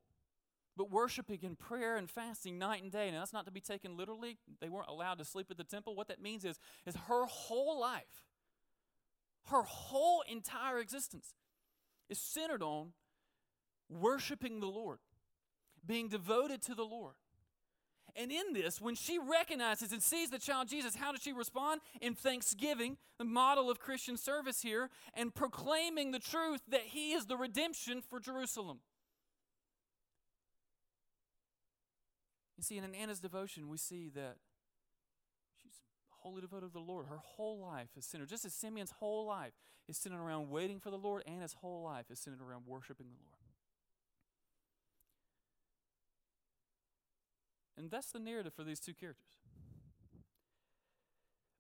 but 0.76 0.90
worshiping 0.90 1.38
in 1.42 1.56
prayer 1.56 1.96
and 1.96 2.10
fasting 2.10 2.58
night 2.58 2.82
and 2.82 2.92
day. 2.92 3.10
Now 3.10 3.20
that's 3.20 3.32
not 3.32 3.46
to 3.46 3.52
be 3.52 3.60
taken 3.60 3.96
literally. 3.96 4.38
They 4.60 4.68
weren't 4.68 4.88
allowed 4.88 5.18
to 5.18 5.24
sleep 5.24 5.46
at 5.50 5.56
the 5.56 5.64
temple. 5.64 5.94
What 5.94 6.08
that 6.08 6.20
means 6.20 6.44
is, 6.44 6.58
is 6.86 6.94
her 7.08 7.24
whole 7.26 7.80
life, 7.80 8.24
her 9.46 9.62
whole 9.62 10.22
entire 10.28 10.78
existence 10.78 11.34
is 12.08 12.18
centered 12.18 12.62
on 12.62 12.92
worshiping 13.88 14.60
the 14.60 14.66
Lord, 14.66 14.98
being 15.84 16.08
devoted 16.08 16.62
to 16.62 16.74
the 16.74 16.84
Lord. 16.84 17.14
And 18.18 18.32
in 18.32 18.54
this, 18.54 18.80
when 18.80 18.94
she 18.94 19.18
recognizes 19.18 19.92
and 19.92 20.02
sees 20.02 20.30
the 20.30 20.38
child 20.38 20.68
Jesus, 20.68 20.96
how 20.96 21.12
does 21.12 21.20
she 21.20 21.34
respond? 21.34 21.82
In 22.00 22.14
thanksgiving, 22.14 22.96
the 23.18 23.24
model 23.24 23.70
of 23.70 23.78
Christian 23.78 24.16
service 24.16 24.62
here, 24.62 24.88
and 25.12 25.34
proclaiming 25.34 26.12
the 26.12 26.18
truth 26.18 26.62
that 26.68 26.80
he 26.80 27.12
is 27.12 27.26
the 27.26 27.36
redemption 27.36 28.00
for 28.00 28.18
Jerusalem. 28.18 28.80
You 32.56 32.62
see, 32.62 32.78
in 32.78 32.94
Anna's 32.94 33.20
devotion, 33.20 33.68
we 33.68 33.76
see 33.76 34.08
that 34.14 34.36
she's 35.62 35.74
wholly 36.08 36.40
devoted 36.40 36.68
to 36.68 36.72
the 36.72 36.78
Lord. 36.80 37.06
Her 37.06 37.20
whole 37.22 37.60
life 37.60 37.90
is 37.96 38.06
centered, 38.06 38.28
just 38.28 38.44
as 38.44 38.54
Simeon's 38.54 38.92
whole 38.92 39.26
life 39.26 39.52
is 39.88 39.96
centered 39.96 40.20
around 40.20 40.50
waiting 40.50 40.80
for 40.80 40.90
the 40.90 40.98
Lord, 40.98 41.22
Anna's 41.26 41.54
whole 41.60 41.82
life 41.82 42.06
is 42.10 42.18
centered 42.18 42.40
around 42.40 42.62
worshiping 42.66 43.06
the 43.06 43.22
Lord. 43.22 43.36
And 47.78 47.90
that's 47.90 48.10
the 48.10 48.18
narrative 48.18 48.54
for 48.54 48.64
these 48.64 48.80
two 48.80 48.94
characters. 48.94 49.36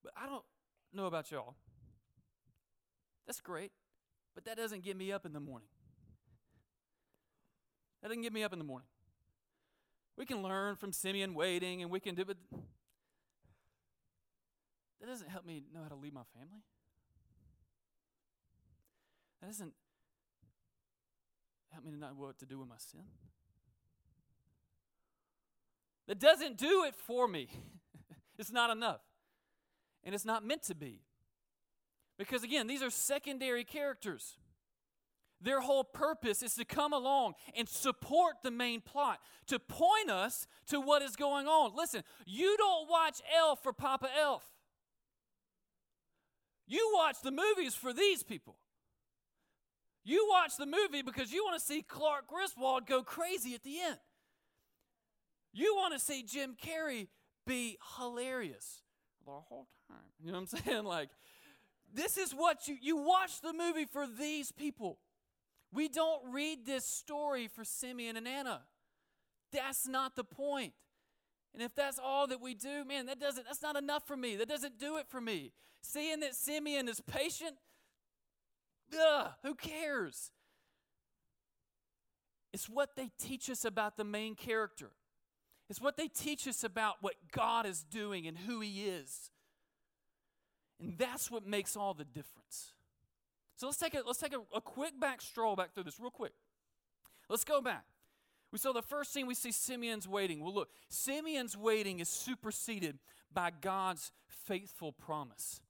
But 0.02 0.12
I 0.16 0.26
don't 0.26 0.44
know 0.92 1.06
about 1.06 1.30
y'all. 1.30 1.56
That's 3.26 3.40
great, 3.40 3.72
but 4.34 4.44
that 4.46 4.56
doesn't 4.56 4.82
get 4.82 4.96
me 4.96 5.12
up 5.12 5.26
in 5.26 5.32
the 5.32 5.40
morning. 5.40 5.68
That 8.00 8.08
doesn't 8.08 8.22
get 8.22 8.32
me 8.32 8.44
up 8.44 8.52
in 8.52 8.58
the 8.58 8.64
morning. 8.64 8.88
We 10.16 10.26
can 10.26 10.42
learn 10.42 10.76
from 10.76 10.92
Simeon 10.92 11.34
waiting 11.34 11.82
and 11.82 11.90
we 11.90 12.00
can 12.00 12.14
do 12.14 12.24
but 12.24 12.36
that 15.00 15.06
doesn't 15.06 15.28
help 15.28 15.44
me 15.44 15.62
know 15.74 15.82
how 15.82 15.88
to 15.88 15.94
lead 15.94 16.14
my 16.14 16.22
family. 16.34 16.62
That 19.40 19.48
doesn't 19.48 19.74
help 21.70 21.84
me 21.84 21.90
to 21.90 21.98
know 21.98 22.10
what 22.16 22.38
to 22.38 22.46
do 22.46 22.58
with 22.58 22.68
my 22.68 22.76
sin 22.78 23.02
that 26.06 26.18
doesn't 26.18 26.56
do 26.56 26.84
it 26.84 26.94
for 26.94 27.26
me. 27.26 27.48
it's 28.38 28.52
not 28.52 28.70
enough. 28.70 29.00
And 30.04 30.14
it's 30.14 30.24
not 30.24 30.44
meant 30.44 30.62
to 30.64 30.74
be. 30.74 31.02
Because 32.18 32.42
again, 32.44 32.66
these 32.66 32.82
are 32.82 32.90
secondary 32.90 33.64
characters. 33.64 34.38
Their 35.40 35.60
whole 35.60 35.84
purpose 35.84 36.42
is 36.42 36.54
to 36.54 36.64
come 36.64 36.92
along 36.92 37.34
and 37.56 37.68
support 37.68 38.36
the 38.42 38.50
main 38.50 38.80
plot, 38.80 39.20
to 39.48 39.58
point 39.58 40.10
us 40.10 40.46
to 40.68 40.80
what 40.80 41.02
is 41.02 41.14
going 41.14 41.46
on. 41.46 41.72
Listen, 41.76 42.02
you 42.24 42.56
don't 42.56 42.88
watch 42.88 43.20
Elf 43.36 43.62
for 43.62 43.72
Papa 43.72 44.08
Elf. 44.18 44.44
You 46.66 46.92
watch 46.94 47.16
the 47.22 47.30
movies 47.30 47.74
for 47.74 47.92
these 47.92 48.22
people. 48.22 48.56
You 50.04 50.26
watch 50.30 50.56
the 50.56 50.66
movie 50.66 51.02
because 51.02 51.32
you 51.32 51.44
want 51.44 51.58
to 51.58 51.64
see 51.64 51.82
Clark 51.82 52.28
Griswold 52.28 52.86
go 52.86 53.02
crazy 53.02 53.54
at 53.54 53.62
the 53.62 53.80
end. 53.80 53.98
You 55.52 55.74
want 55.76 55.94
to 55.94 55.98
see 55.98 56.22
Jim 56.22 56.56
Carrey 56.62 57.08
be 57.46 57.78
hilarious 57.98 58.82
the 59.24 59.32
whole 59.32 59.68
time. 59.88 59.98
You 60.20 60.32
know 60.32 60.40
what 60.40 60.52
I'm 60.52 60.60
saying? 60.64 60.84
Like, 60.84 61.10
this 61.92 62.16
is 62.18 62.32
what 62.32 62.68
you 62.68 62.76
you 62.80 62.96
watch 62.96 63.40
the 63.40 63.52
movie 63.52 63.86
for 63.86 64.06
these 64.06 64.52
people. 64.52 64.98
We 65.72 65.88
don't 65.88 66.32
read 66.32 66.64
this 66.64 66.86
story 66.86 67.48
for 67.48 67.64
Simeon 67.64 68.16
and 68.16 68.26
Anna. 68.26 68.62
That's 69.52 69.86
not 69.86 70.16
the 70.16 70.24
point. 70.24 70.72
And 71.54 71.62
if 71.62 71.74
that's 71.74 71.98
all 71.98 72.26
that 72.26 72.40
we 72.40 72.54
do, 72.54 72.84
man, 72.84 73.06
that 73.06 73.18
doesn't 73.18 73.46
that's 73.46 73.62
not 73.62 73.76
enough 73.76 74.06
for 74.06 74.16
me. 74.16 74.36
That 74.36 74.48
doesn't 74.48 74.78
do 74.78 74.98
it 74.98 75.06
for 75.08 75.20
me. 75.20 75.52
Seeing 75.82 76.20
that 76.20 76.34
Simeon 76.34 76.88
is 76.88 77.00
patient, 77.00 77.56
ugh, 78.92 79.30
who 79.42 79.54
cares? 79.54 80.32
It's 82.52 82.68
what 82.68 82.96
they 82.96 83.10
teach 83.18 83.48
us 83.50 83.64
about 83.64 83.96
the 83.96 84.04
main 84.04 84.34
character. 84.34 84.90
It's 85.68 85.80
what 85.80 85.96
they 85.96 86.08
teach 86.08 86.46
us 86.46 86.62
about 86.62 86.96
what 87.00 87.14
God 87.32 87.66
is 87.66 87.82
doing 87.82 88.26
and 88.26 88.36
who 88.38 88.60
He 88.60 88.84
is. 88.84 89.30
And 90.80 90.96
that's 90.98 91.30
what 91.30 91.46
makes 91.46 91.76
all 91.76 91.94
the 91.94 92.04
difference. 92.04 92.72
So 93.56 93.66
let's 93.66 93.78
take 93.78 93.94
a, 93.94 94.02
let's 94.06 94.18
take 94.18 94.34
a, 94.34 94.40
a 94.54 94.60
quick 94.60 94.98
back 95.00 95.20
stroll 95.20 95.56
back 95.56 95.72
through 95.74 95.84
this 95.84 95.98
real 95.98 96.10
quick. 96.10 96.32
Let's 97.28 97.44
go 97.44 97.60
back. 97.60 97.84
We 98.52 98.58
saw 98.58 98.72
the 98.72 98.82
first 98.82 99.12
scene, 99.12 99.26
we 99.26 99.34
see 99.34 99.50
Simeon's 99.50 100.06
waiting. 100.06 100.40
Well, 100.40 100.54
look, 100.54 100.68
Simeon's 100.88 101.56
waiting 101.56 101.98
is 101.98 102.08
superseded 102.08 102.98
by 103.32 103.50
God's 103.60 104.12
faithful 104.28 104.92
promise. 104.92 105.60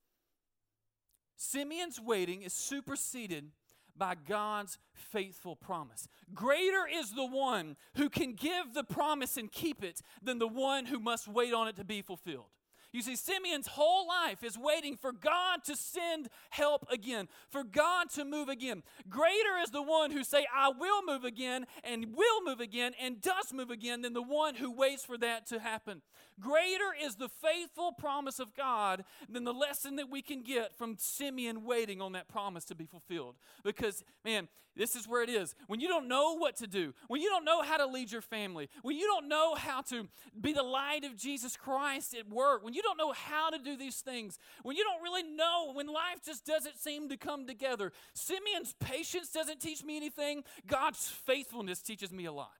Simeon's 1.37 2.01
waiting 2.01 2.42
is 2.42 2.53
superseded 2.53 3.51
by 3.96 4.14
God's 4.14 4.79
faithful 4.92 5.57
promise. 5.57 6.09
Greater 6.35 6.87
is 6.92 7.12
the 7.12 7.27
one 7.27 7.77
who 7.96 8.11
can 8.11 8.35
give 8.35 8.75
the 8.75 8.85
promise 8.85 9.37
and 9.37 9.51
keep 9.51 9.83
it 9.83 10.01
than 10.22 10.38
the 10.38 10.46
one 10.49 10.87
who 10.87 10.99
must 10.99 11.29
wait 11.29 11.55
on 11.55 11.68
it 11.68 11.77
to 11.77 11.85
be 11.85 12.03
fulfilled. 12.03 12.51
You 12.92 13.03
see, 13.03 13.16
Simeon's 13.16 13.66
whole 13.66 14.07
life 14.09 14.42
is 14.42 14.57
waiting 14.57 14.96
for 14.96 15.12
God 15.12 15.64
to 15.64 15.77
send 15.77 16.29
help 16.51 16.87
again, 16.90 17.29
for 17.51 17.62
God 17.62 18.11
to 18.14 18.25
move 18.25 18.49
again. 18.49 18.83
Greater 19.09 19.59
is 19.62 19.70
the 19.70 19.83
one 19.83 20.11
who 20.11 20.25
say, 20.25 20.46
I 20.55 20.70
will 20.70 21.03
move 21.05 21.25
again, 21.25 21.66
and 21.85 22.14
will 22.14 22.44
move 22.44 22.61
again, 22.61 22.92
and 23.01 23.20
does 23.20 23.53
move 23.53 23.70
again, 23.70 24.03
than 24.03 24.14
the 24.14 24.22
one 24.22 24.55
who 24.55 24.70
waits 24.70 25.05
for 25.05 25.18
that 25.18 25.46
to 25.49 25.59
happen. 25.59 26.01
Greater 26.40 26.94
is 27.03 27.16
the 27.16 27.29
faithful 27.29 27.92
promise 27.92 28.38
of 28.38 28.55
God 28.55 29.05
than 29.29 29.44
the 29.44 29.55
lesson 29.55 29.96
that 29.96 30.11
we 30.11 30.22
can 30.22 30.42
get 30.42 30.77
from 30.77 30.96
Simeon 30.99 31.64
waiting 31.64 32.01
on 32.01 32.12
that 32.12 32.29
promise 32.29 32.64
to 32.66 32.75
be 32.75 32.87
fulfilled. 32.87 33.37
Because, 33.64 34.05
man, 34.25 34.49
this 34.77 34.94
is 34.94 35.09
where 35.09 35.22
it 35.22 35.31
is. 35.31 35.55
When 35.66 35.81
you 35.81 35.88
don't 35.88 36.07
know 36.07 36.37
what 36.37 36.57
to 36.57 36.66
do, 36.66 36.92
when 37.09 37.22
you 37.22 37.31
don't 37.31 37.44
know 37.44 37.62
how 37.62 37.79
to 37.79 37.87
lead 37.87 38.12
your 38.12 38.20
family, 38.20 38.68
when 38.83 38.96
you 38.96 39.07
don't 39.07 39.29
know 39.29 39.55
how 39.55 39.81
to 39.83 40.07
be 40.38 40.53
the 40.53 40.62
light 40.62 41.05
of 41.05 41.16
Jesus 41.16 41.57
Christ 41.57 42.14
at 42.14 42.29
work, 42.29 42.62
when 42.62 42.75
you 42.75 42.83
don't 42.83 42.99
know 42.99 43.12
how 43.12 43.49
to 43.49 43.59
do 43.59 43.77
these 43.77 44.01
things, 44.01 44.38
when 44.62 44.77
you 44.77 44.85
don't 44.85 45.03
really 45.03 45.22
know, 45.22 45.70
when 45.72 45.87
life 45.87 46.20
just 46.25 46.44
doesn't 46.44 46.79
seem 46.79 47.09
to 47.09 47.16
come 47.16 47.46
together, 47.46 47.92
Simeon's 48.12 48.75
patience 48.79 49.31
doesn't 49.31 49.61
teach 49.61 49.83
me 49.83 49.96
anything, 49.96 50.44
God's 50.66 51.09
faithfulness 51.09 51.81
teaches 51.81 52.12
me 52.12 52.27
a 52.27 52.33
lot. 52.33 52.53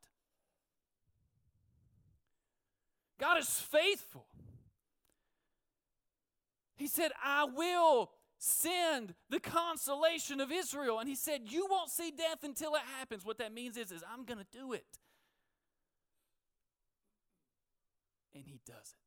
God 3.19 3.39
is 3.39 3.49
faithful. 3.49 4.27
He 6.77 6.87
said, 6.87 7.11
I 7.25 7.45
will 7.45 8.11
send 8.39 9.15
the 9.31 9.41
consolation 9.41 10.41
of 10.41 10.53
Israel. 10.53 10.99
And 10.99 11.09
he 11.09 11.17
said, 11.17 11.43
You 11.47 11.67
won't 11.71 11.91
see 11.91 12.11
death 12.11 12.45
until 12.45 12.75
it 12.75 12.83
happens. 12.99 13.25
What 13.25 13.39
that 13.39 13.53
means 13.53 13.77
is, 13.77 13.91
is 13.91 14.03
I'm 14.13 14.25
going 14.25 14.39
to 14.39 14.59
do 14.59 14.73
it. 14.73 14.85
And 18.35 18.45
he 18.47 18.61
does 18.67 18.77
it. 18.77 19.07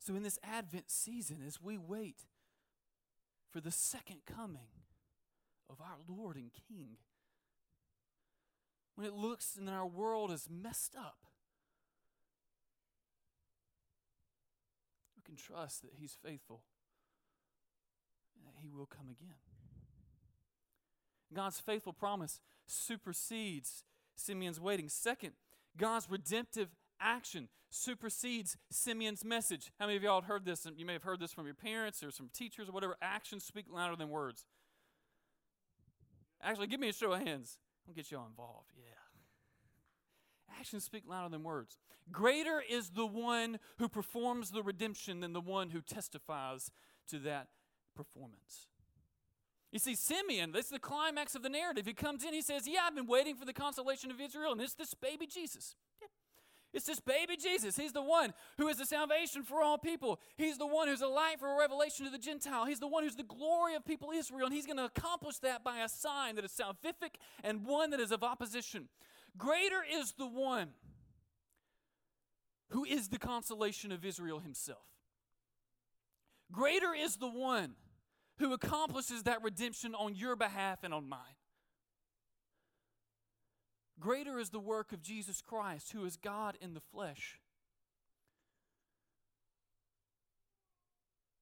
So, 0.00 0.16
in 0.16 0.22
this 0.22 0.38
Advent 0.42 0.90
season, 0.90 1.38
as 1.46 1.60
we 1.62 1.76
wait 1.76 2.24
for 3.52 3.60
the 3.60 3.70
second 3.70 4.20
coming 4.26 4.68
of 5.70 5.80
our 5.80 5.98
Lord 6.08 6.36
and 6.36 6.50
King, 6.66 6.96
when 8.98 9.06
it 9.06 9.14
looks 9.14 9.54
and 9.56 9.70
our 9.70 9.86
world 9.86 10.32
is 10.32 10.48
messed 10.50 10.96
up, 10.96 11.18
we 15.14 15.22
can 15.22 15.36
trust 15.36 15.82
that 15.82 15.92
He's 16.00 16.16
faithful 16.20 16.62
and 18.34 18.44
that 18.44 18.60
He 18.60 18.72
will 18.72 18.86
come 18.86 19.06
again. 19.08 19.36
God's 21.32 21.60
faithful 21.60 21.92
promise 21.92 22.40
supersedes 22.66 23.84
Simeon's 24.16 24.60
waiting. 24.60 24.88
Second, 24.88 25.34
God's 25.76 26.10
redemptive 26.10 26.70
action 27.00 27.50
supersedes 27.70 28.56
Simeon's 28.68 29.24
message. 29.24 29.70
How 29.78 29.86
many 29.86 29.96
of 29.96 30.02
y'all 30.02 30.22
have 30.22 30.28
heard 30.28 30.44
this? 30.44 30.66
You 30.76 30.84
may 30.84 30.94
have 30.94 31.04
heard 31.04 31.20
this 31.20 31.32
from 31.32 31.44
your 31.44 31.54
parents 31.54 32.02
or 32.02 32.10
some 32.10 32.30
teachers 32.34 32.68
or 32.68 32.72
whatever. 32.72 32.96
Actions 33.00 33.44
speak 33.44 33.66
louder 33.72 33.94
than 33.94 34.08
words. 34.08 34.44
Actually, 36.42 36.66
give 36.66 36.80
me 36.80 36.88
a 36.88 36.92
show 36.92 37.12
of 37.12 37.22
hands. 37.22 37.58
I'll 37.88 37.94
get 37.94 38.10
y'all 38.10 38.26
involved. 38.26 38.72
Yeah. 38.76 38.84
Actions 40.58 40.84
speak 40.84 41.04
louder 41.08 41.30
than 41.30 41.42
words. 41.42 41.78
Greater 42.12 42.62
is 42.68 42.90
the 42.90 43.06
one 43.06 43.58
who 43.78 43.88
performs 43.88 44.50
the 44.50 44.62
redemption 44.62 45.20
than 45.20 45.32
the 45.32 45.40
one 45.40 45.70
who 45.70 45.80
testifies 45.80 46.70
to 47.08 47.18
that 47.20 47.48
performance. 47.96 48.66
You 49.72 49.78
see, 49.78 49.94
Simeon, 49.94 50.52
this 50.52 50.66
is 50.66 50.70
the 50.70 50.78
climax 50.78 51.34
of 51.34 51.42
the 51.42 51.48
narrative. 51.48 51.86
He 51.86 51.92
comes 51.92 52.24
in, 52.24 52.32
he 52.32 52.40
says, 52.40 52.66
Yeah, 52.66 52.80
I've 52.86 52.94
been 52.94 53.06
waiting 53.06 53.36
for 53.36 53.44
the 53.44 53.52
consolation 53.52 54.10
of 54.10 54.20
Israel, 54.20 54.52
and 54.52 54.60
it's 54.60 54.74
this 54.74 54.94
baby 54.94 55.26
Jesus. 55.26 55.74
Yeah. 56.00 56.08
It's 56.72 56.86
this 56.86 57.00
baby 57.00 57.36
Jesus. 57.36 57.76
He's 57.76 57.92
the 57.92 58.02
one 58.02 58.34
who 58.58 58.68
is 58.68 58.76
the 58.76 58.84
salvation 58.84 59.42
for 59.42 59.62
all 59.62 59.78
people. 59.78 60.20
He's 60.36 60.58
the 60.58 60.66
one 60.66 60.86
who's 60.88 61.00
a 61.00 61.06
light 61.06 61.40
for 61.40 61.48
a 61.48 61.58
revelation 61.58 62.04
to 62.04 62.10
the 62.10 62.18
Gentile. 62.18 62.66
He's 62.66 62.80
the 62.80 62.86
one 62.86 63.04
who's 63.04 63.16
the 63.16 63.22
glory 63.22 63.74
of 63.74 63.86
people 63.86 64.10
Israel, 64.14 64.46
and 64.46 64.54
he's 64.54 64.66
going 64.66 64.76
to 64.76 64.84
accomplish 64.84 65.38
that 65.38 65.64
by 65.64 65.78
a 65.78 65.88
sign 65.88 66.36
that 66.36 66.44
is 66.44 66.52
salvific 66.52 67.14
and 67.42 67.64
one 67.64 67.90
that 67.90 68.00
is 68.00 68.12
of 68.12 68.22
opposition. 68.22 68.88
Greater 69.36 69.82
is 69.90 70.12
the 70.12 70.26
one 70.26 70.68
who 72.70 72.84
is 72.84 73.08
the 73.08 73.18
consolation 73.18 73.90
of 73.90 74.04
Israel 74.04 74.40
himself. 74.40 74.84
Greater 76.52 76.94
is 76.94 77.16
the 77.16 77.28
one 77.28 77.72
who 78.38 78.52
accomplishes 78.52 79.22
that 79.24 79.42
redemption 79.42 79.94
on 79.94 80.14
your 80.14 80.36
behalf 80.36 80.80
and 80.82 80.92
on 80.92 81.08
mine. 81.08 81.37
Greater 84.00 84.38
is 84.38 84.50
the 84.50 84.60
work 84.60 84.92
of 84.92 85.02
Jesus 85.02 85.40
Christ, 85.40 85.92
who 85.92 86.04
is 86.04 86.16
God 86.16 86.56
in 86.60 86.74
the 86.74 86.80
flesh, 86.80 87.40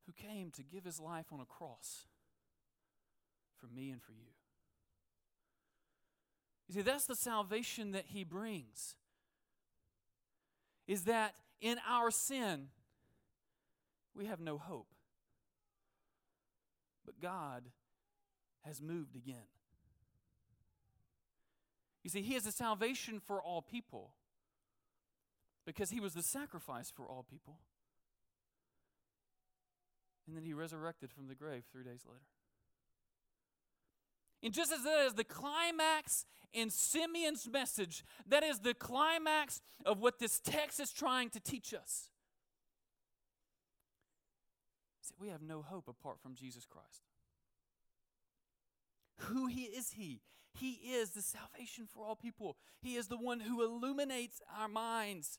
who 0.07 0.13
came 0.13 0.51
to 0.53 0.63
give 0.63 0.85
his 0.85 0.99
life 0.99 1.27
on 1.33 1.41
a 1.41 1.45
cross 1.45 2.07
for 3.59 3.67
me 3.67 3.91
and 3.91 4.03
for 4.03 4.13
you. 4.13 4.33
You 6.69 6.75
see, 6.77 6.83
that's 6.83 7.07
the 7.07 7.15
salvation 7.15 7.93
that 7.93 8.07
he 8.09 8.25
brings. 8.25 8.97
Is 10.87 11.05
that 11.05 11.35
in 11.61 11.79
our 11.89 12.11
sin, 12.11 12.69
we 14.15 14.27
have 14.27 14.41
no 14.41 14.57
hope. 14.57 14.89
But 17.05 17.21
God 17.21 17.65
has 18.65 18.81
moved 18.81 19.15
again. 19.15 19.56
You 22.07 22.11
see, 22.11 22.23
He 22.23 22.37
is 22.37 22.47
a 22.47 22.53
salvation 22.53 23.19
for 23.19 23.43
all 23.43 23.61
people 23.61 24.13
because 25.67 25.91
He 25.91 25.99
was 25.99 26.15
the 26.15 26.23
sacrifice 26.23 26.89
for 26.89 27.03
all 27.03 27.27
people. 27.29 27.59
And 30.25 30.37
then 30.37 30.45
He 30.45 30.55
resurrected 30.55 31.11
from 31.11 31.27
the 31.27 31.35
grave 31.35 31.65
three 31.73 31.83
days 31.83 32.05
later. 32.07 32.23
And 34.41 34.55
just 34.55 34.71
as 34.71 34.85
that 34.85 35.05
is 35.07 35.15
the 35.15 35.25
climax 35.25 36.27
in 36.53 36.71
Simeon's 36.71 37.49
message, 37.51 38.05
that 38.29 38.45
is 38.45 38.61
the 38.61 38.75
climax 38.75 39.61
of 39.85 39.99
what 39.99 40.21
this 40.21 40.39
text 40.39 40.79
is 40.79 40.93
trying 40.93 41.29
to 41.31 41.41
teach 41.41 41.75
us. 41.75 42.11
See, 45.01 45.17
we 45.19 45.31
have 45.31 45.43
no 45.43 45.61
hope 45.61 45.89
apart 45.89 46.21
from 46.23 46.37
Jesus 46.37 46.67
Christ. 46.67 47.03
Who 49.23 49.49
he 49.49 49.63
is 49.63 49.91
he? 49.97 50.21
He 50.59 50.73
is 50.73 51.11
the 51.11 51.23
salvation 51.23 51.87
for 51.87 52.05
all 52.05 52.17
people. 52.17 52.57
He 52.81 52.97
is 52.97 53.09
the 53.09 53.17
one 53.17 53.41
who 53.41 53.63
illuminates 53.63 54.41
our 54.59 54.69
minds, 54.69 55.39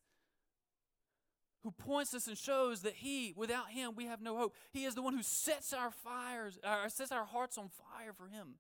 who 1.64 1.72
points 1.72 2.14
us 2.14 2.28
and 2.28 2.38
shows 2.38 2.82
that 2.82 2.96
he, 2.96 3.34
without 3.36 3.70
him, 3.70 3.94
we 3.96 4.06
have 4.06 4.22
no 4.22 4.38
hope. 4.38 4.54
He 4.72 4.86
is 4.86 4.96
the 4.96 5.02
one 5.02 5.14
who 5.16 5.24
sets 5.24 5.74
our 5.74 5.92
fires, 5.92 6.60
uh, 6.64 6.88
sets 6.90 7.12
our 7.12 7.26
hearts 7.26 7.58
on 7.58 7.70
fire 7.70 8.14
for 8.14 8.28
him. 8.28 8.56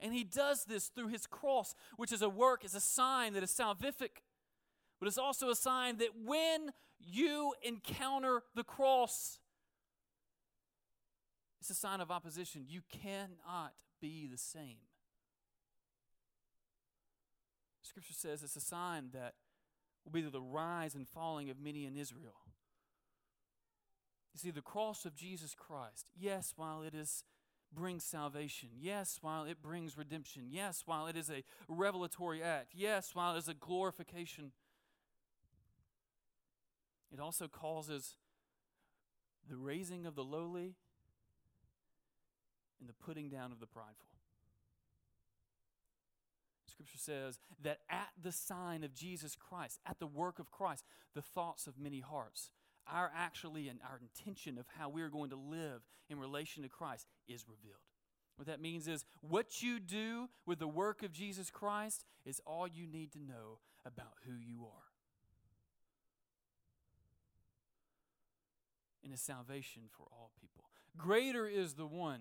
And 0.00 0.12
he 0.12 0.24
does 0.24 0.64
this 0.64 0.88
through 0.88 1.08
his 1.08 1.26
cross, 1.26 1.74
which 1.96 2.10
is 2.10 2.22
a 2.22 2.28
work, 2.28 2.64
is 2.64 2.74
a 2.74 2.80
sign 2.80 3.34
that 3.34 3.42
is 3.42 3.50
salvific, 3.50 4.22
but 4.98 5.06
it's 5.06 5.18
also 5.18 5.50
a 5.50 5.56
sign 5.56 5.98
that 5.98 6.10
when 6.24 6.72
you 6.98 7.54
encounter 7.62 8.42
the 8.54 8.64
cross, 8.64 9.38
it's 11.60 11.70
a 11.70 11.74
sign 11.74 12.00
of 12.00 12.10
opposition. 12.10 12.64
You 12.66 12.80
cannot 12.90 13.74
be 14.00 14.26
the 14.26 14.38
same. 14.38 14.89
Scripture 17.90 18.14
says 18.14 18.44
it's 18.44 18.54
a 18.54 18.60
sign 18.60 19.10
that 19.12 19.34
will 20.04 20.12
be 20.12 20.22
the 20.22 20.40
rise 20.40 20.94
and 20.94 21.08
falling 21.08 21.50
of 21.50 21.58
many 21.58 21.84
in 21.84 21.96
Israel. 21.96 22.36
You 24.32 24.38
see, 24.38 24.52
the 24.52 24.62
cross 24.62 25.04
of 25.04 25.16
Jesus 25.16 25.56
Christ, 25.58 26.06
yes, 26.16 26.54
while 26.54 26.82
it 26.82 26.94
is 26.94 27.24
brings 27.74 28.04
salvation. 28.04 28.68
Yes, 28.78 29.18
while 29.22 29.44
it 29.44 29.60
brings 29.60 29.98
redemption. 29.98 30.44
Yes, 30.50 30.84
while 30.86 31.08
it 31.08 31.16
is 31.16 31.30
a 31.30 31.42
revelatory 31.68 32.42
act. 32.42 32.72
Yes, 32.74 33.10
while 33.12 33.34
it 33.34 33.38
is 33.38 33.48
a 33.48 33.54
glorification. 33.54 34.52
It 37.12 37.18
also 37.18 37.48
causes 37.48 38.16
the 39.48 39.56
raising 39.56 40.06
of 40.06 40.14
the 40.14 40.24
lowly 40.24 40.76
and 42.78 42.88
the 42.88 42.94
putting 42.94 43.28
down 43.28 43.50
of 43.50 43.58
the 43.58 43.66
prideful. 43.66 44.09
Scripture 46.80 46.98
says 46.98 47.38
that 47.62 47.80
at 47.90 48.08
the 48.22 48.32
sign 48.32 48.84
of 48.84 48.94
Jesus 48.94 49.36
Christ, 49.36 49.80
at 49.84 49.98
the 49.98 50.06
work 50.06 50.38
of 50.38 50.50
Christ, 50.50 50.84
the 51.14 51.20
thoughts 51.20 51.66
of 51.66 51.78
many 51.78 52.00
hearts, 52.00 52.50
our 52.90 53.10
actually 53.14 53.68
and 53.68 53.80
our 53.82 54.00
intention 54.00 54.56
of 54.56 54.64
how 54.78 54.88
we're 54.88 55.10
going 55.10 55.28
to 55.28 55.36
live 55.36 55.82
in 56.08 56.18
relation 56.18 56.62
to 56.62 56.70
Christ 56.70 57.06
is 57.28 57.44
revealed. 57.46 57.82
What 58.36 58.46
that 58.46 58.62
means 58.62 58.88
is 58.88 59.04
what 59.20 59.60
you 59.60 59.78
do 59.78 60.30
with 60.46 60.58
the 60.58 60.68
work 60.68 61.02
of 61.02 61.12
Jesus 61.12 61.50
Christ 61.50 62.06
is 62.24 62.40
all 62.46 62.66
you 62.66 62.86
need 62.86 63.12
to 63.12 63.18
know 63.18 63.58
about 63.84 64.14
who 64.26 64.32
you 64.32 64.64
are. 64.64 64.88
And 69.04 69.12
is 69.12 69.20
salvation 69.20 69.82
for 69.90 70.06
all 70.10 70.30
people. 70.40 70.64
Greater 70.96 71.46
is 71.46 71.74
the 71.74 71.86
one 71.86 72.20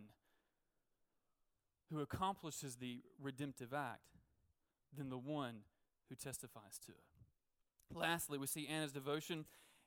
who 1.89 2.01
accomplishes 2.01 2.75
the 2.75 2.99
redemptive 3.21 3.73
act 3.73 4.18
than 4.95 5.09
the 5.09 5.17
one 5.17 5.63
who 6.09 6.15
testifies 6.15 6.79
to 6.85 6.91
it. 6.91 7.95
Lastly, 7.95 8.37
we 8.37 8.47
see 8.47 8.67
Anna's 8.67 8.91
devotion 8.91 9.45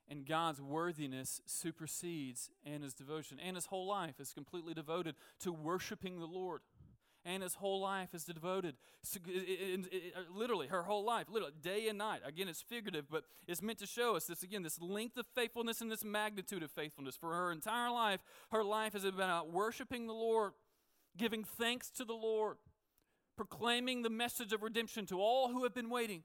and 0.08 0.26
God's 0.26 0.60
worthiness 0.60 1.40
supersedes 1.46 2.50
Anna's 2.66 2.94
devotion. 2.94 3.38
Anna's 3.38 3.66
whole 3.66 3.86
life 3.86 4.18
is 4.18 4.32
completely 4.32 4.74
devoted 4.74 5.14
to 5.40 5.52
worshiping 5.52 6.18
the 6.18 6.26
Lord. 6.26 6.62
Anna's 7.24 7.54
whole 7.54 7.80
life 7.80 8.14
is 8.14 8.24
devoted, 8.24 8.74
literally, 10.34 10.66
her 10.66 10.82
whole 10.82 11.04
life, 11.04 11.26
literally, 11.30 11.54
day 11.62 11.86
and 11.86 11.98
night. 11.98 12.20
Again, 12.26 12.48
it's 12.48 12.60
figurative, 12.60 13.04
but 13.08 13.22
it's 13.46 13.62
meant 13.62 13.78
to 13.78 13.86
show 13.86 14.16
us 14.16 14.24
this 14.24 14.42
again, 14.42 14.64
this 14.64 14.80
length 14.80 15.16
of 15.16 15.26
faithfulness 15.32 15.80
and 15.80 15.88
this 15.88 16.02
magnitude 16.02 16.64
of 16.64 16.72
faithfulness. 16.72 17.16
For 17.16 17.32
her 17.32 17.52
entire 17.52 17.92
life, 17.92 18.18
her 18.50 18.64
life 18.64 18.94
has 18.94 19.02
been 19.02 19.12
about 19.12 19.52
worshiping 19.52 20.08
the 20.08 20.12
Lord, 20.12 20.54
giving 21.16 21.44
thanks 21.44 21.90
to 21.90 22.04
the 22.04 22.12
Lord, 22.12 22.56
proclaiming 23.36 24.02
the 24.02 24.10
message 24.10 24.52
of 24.52 24.62
redemption 24.62 25.06
to 25.06 25.20
all 25.20 25.48
who 25.48 25.64
have 25.64 25.74
been 25.74 25.90
waiting. 25.90 26.22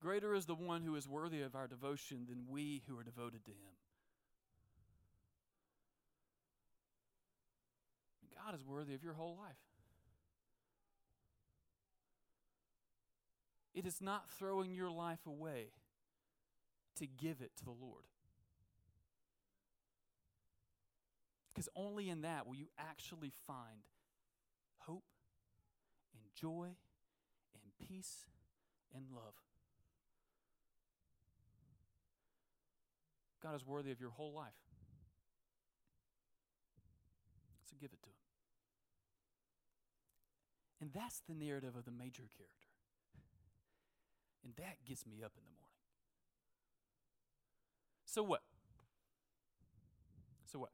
Greater 0.00 0.34
is 0.34 0.46
the 0.46 0.54
one 0.54 0.82
who 0.82 0.94
is 0.94 1.08
worthy 1.08 1.42
of 1.42 1.56
our 1.56 1.66
devotion 1.66 2.26
than 2.28 2.46
we 2.48 2.82
who 2.88 2.96
are 2.98 3.02
devoted 3.02 3.44
to 3.44 3.50
him. 3.50 3.74
God 8.44 8.54
is 8.54 8.64
worthy 8.64 8.94
of 8.94 9.02
your 9.02 9.14
whole 9.14 9.36
life. 9.36 9.56
It 13.74 13.86
is 13.86 14.00
not 14.00 14.30
throwing 14.30 14.72
your 14.72 14.90
life 14.90 15.26
away 15.26 15.72
to 16.96 17.06
give 17.06 17.40
it 17.40 17.52
to 17.58 17.64
the 17.64 17.70
Lord. 17.70 18.04
Because 21.48 21.68
only 21.76 22.08
in 22.08 22.22
that 22.22 22.46
will 22.46 22.54
you 22.54 22.68
actually 22.78 23.32
find 23.46 23.82
hope 24.88 25.04
and 26.14 26.22
joy 26.34 26.68
and 27.54 27.88
peace 27.88 28.24
and 28.94 29.04
love. 29.14 29.34
God 33.42 33.54
is 33.54 33.64
worthy 33.66 33.92
of 33.92 34.00
your 34.00 34.10
whole 34.10 34.32
life. 34.32 34.52
So 37.70 37.76
give 37.80 37.90
it 37.92 38.02
to 38.02 38.08
Him. 38.08 38.14
And 40.80 40.90
that's 40.92 41.20
the 41.28 41.34
narrative 41.34 41.76
of 41.76 41.84
the 41.84 41.90
major 41.90 42.24
character. 42.36 42.68
And 44.44 44.54
that 44.56 44.84
gets 44.86 45.06
me 45.06 45.22
up 45.22 45.32
in 45.36 45.44
the 45.44 45.50
morning. 45.50 45.68
So 48.04 48.22
what? 48.22 48.42
So 50.50 50.58
what? 50.58 50.70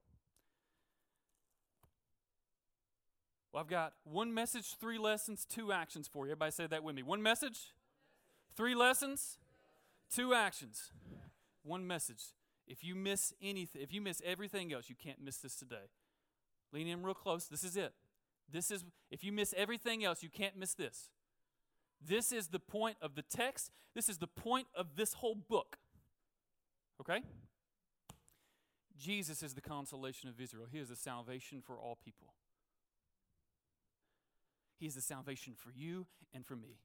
Well, 3.55 3.61
I've 3.61 3.71
got 3.71 3.93
one 4.03 4.35
message, 4.35 4.75
three 4.81 4.99
lessons, 4.99 5.47
two 5.49 5.71
actions 5.71 6.09
for 6.09 6.27
you. 6.27 6.33
Everybody 6.33 6.51
say 6.51 6.67
that 6.67 6.83
with 6.83 6.97
me. 6.97 7.05
One 7.05 7.23
message, 7.23 7.73
three 8.57 8.75
lessons, 8.75 9.39
two 10.13 10.35
actions. 10.35 10.91
One 11.63 11.87
message. 11.87 12.21
If 12.67 12.83
you 12.83 12.97
miss 12.97 13.33
anything, 13.41 13.81
if 13.81 13.93
you 13.93 14.01
miss 14.01 14.21
everything 14.25 14.73
else, 14.73 14.89
you 14.89 14.97
can't 15.01 15.23
miss 15.23 15.37
this 15.37 15.55
today. 15.55 15.87
Lean 16.73 16.89
in 16.89 17.05
real 17.05 17.15
close. 17.15 17.47
This 17.47 17.63
is 17.63 17.77
it. 17.77 17.93
This 18.51 18.73
is 18.73 18.85
if 19.13 19.23
you 19.23 19.31
miss 19.31 19.55
everything 19.57 20.05
else, 20.05 20.21
you 20.21 20.31
can't 20.31 20.57
miss 20.57 20.75
this. 20.75 21.11
This 22.05 22.33
is 22.33 22.49
the 22.49 22.59
point 22.59 22.97
of 23.01 23.15
the 23.15 23.23
text. 23.23 23.71
This 23.95 24.09
is 24.09 24.19
the 24.19 24.27
point 24.27 24.67
of 24.77 24.97
this 24.97 25.15
whole 25.15 25.37
book. 25.37 25.79
Okay? 27.01 27.21
Jesus 28.99 29.45
is 29.45 29.55
the 29.55 29.61
consolation 29.61 30.29
of 30.29 30.41
Israel. 30.41 30.67
He 30.73 30.81
is 30.81 30.89
the 30.89 30.97
salvation 30.97 31.63
for 31.65 31.79
all 31.79 31.97
people. 32.05 32.35
He 34.79 34.87
is 34.87 34.95
the 34.95 35.01
salvation 35.01 35.55
for 35.57 35.71
you 35.71 36.07
and 36.33 36.45
for 36.45 36.57
me. 36.57 36.79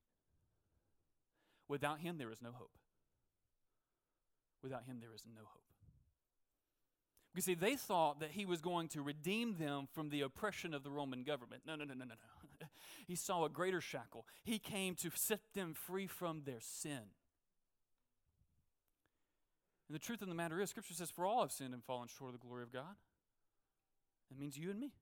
Without 1.67 1.99
him, 1.99 2.17
there 2.17 2.31
is 2.31 2.41
no 2.41 2.51
hope. 2.51 2.71
Without 4.63 4.85
him, 4.85 4.97
there 4.99 5.13
is 5.13 5.25
no 5.25 5.41
hope. 5.41 5.63
You 7.35 7.41
see, 7.41 7.53
they 7.53 7.75
thought 7.75 8.19
that 8.21 8.31
he 8.31 8.45
was 8.45 8.59
going 8.59 8.87
to 8.89 9.01
redeem 9.01 9.55
them 9.57 9.87
from 9.93 10.09
the 10.09 10.21
oppression 10.21 10.73
of 10.73 10.83
the 10.83 10.89
Roman 10.89 11.23
government. 11.23 11.61
No, 11.65 11.75
no, 11.75 11.85
no, 11.85 11.93
no, 11.93 12.05
no, 12.05 12.15
no. 12.15 12.67
he 13.07 13.15
saw 13.15 13.45
a 13.45 13.49
greater 13.49 13.81
shackle. 13.81 14.25
He 14.43 14.59
came 14.59 14.95
to 14.95 15.11
set 15.13 15.39
them 15.53 15.73
free 15.73 16.07
from 16.07 16.41
their 16.45 16.59
sin. 16.59 17.01
And 19.87 19.95
the 19.95 19.99
truth 19.99 20.21
of 20.21 20.27
the 20.27 20.35
matter 20.35 20.59
is, 20.59 20.69
Scripture 20.69 20.93
says, 20.93 21.09
For 21.09 21.25
all 21.25 21.41
have 21.41 21.51
sinned 21.51 21.73
and 21.73 21.83
fallen 21.83 22.07
short 22.07 22.33
of 22.33 22.39
the 22.39 22.45
glory 22.45 22.63
of 22.63 22.73
God. 22.73 22.95
That 24.29 24.39
means 24.39 24.57
you 24.57 24.69
and 24.71 24.79
me. 24.79 24.93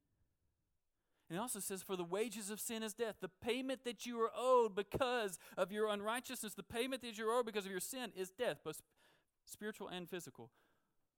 And 1.29 1.37
it 1.37 1.41
also 1.41 1.59
says, 1.59 1.83
For 1.83 1.95
the 1.95 2.03
wages 2.03 2.49
of 2.49 2.59
sin 2.59 2.83
is 2.83 2.93
death. 2.93 3.15
The 3.19 3.29
payment 3.29 3.83
that 3.83 4.05
you 4.05 4.19
are 4.21 4.31
owed 4.35 4.75
because 4.75 5.37
of 5.57 5.71
your 5.71 5.89
unrighteousness, 5.89 6.53
the 6.53 6.63
payment 6.63 7.01
that 7.01 7.17
you're 7.17 7.31
owed 7.31 7.45
because 7.45 7.65
of 7.65 7.71
your 7.71 7.81
sin 7.81 8.11
is 8.15 8.29
death, 8.29 8.59
both 8.63 8.81
spiritual 9.45 9.89
and 9.89 10.09
physical. 10.09 10.49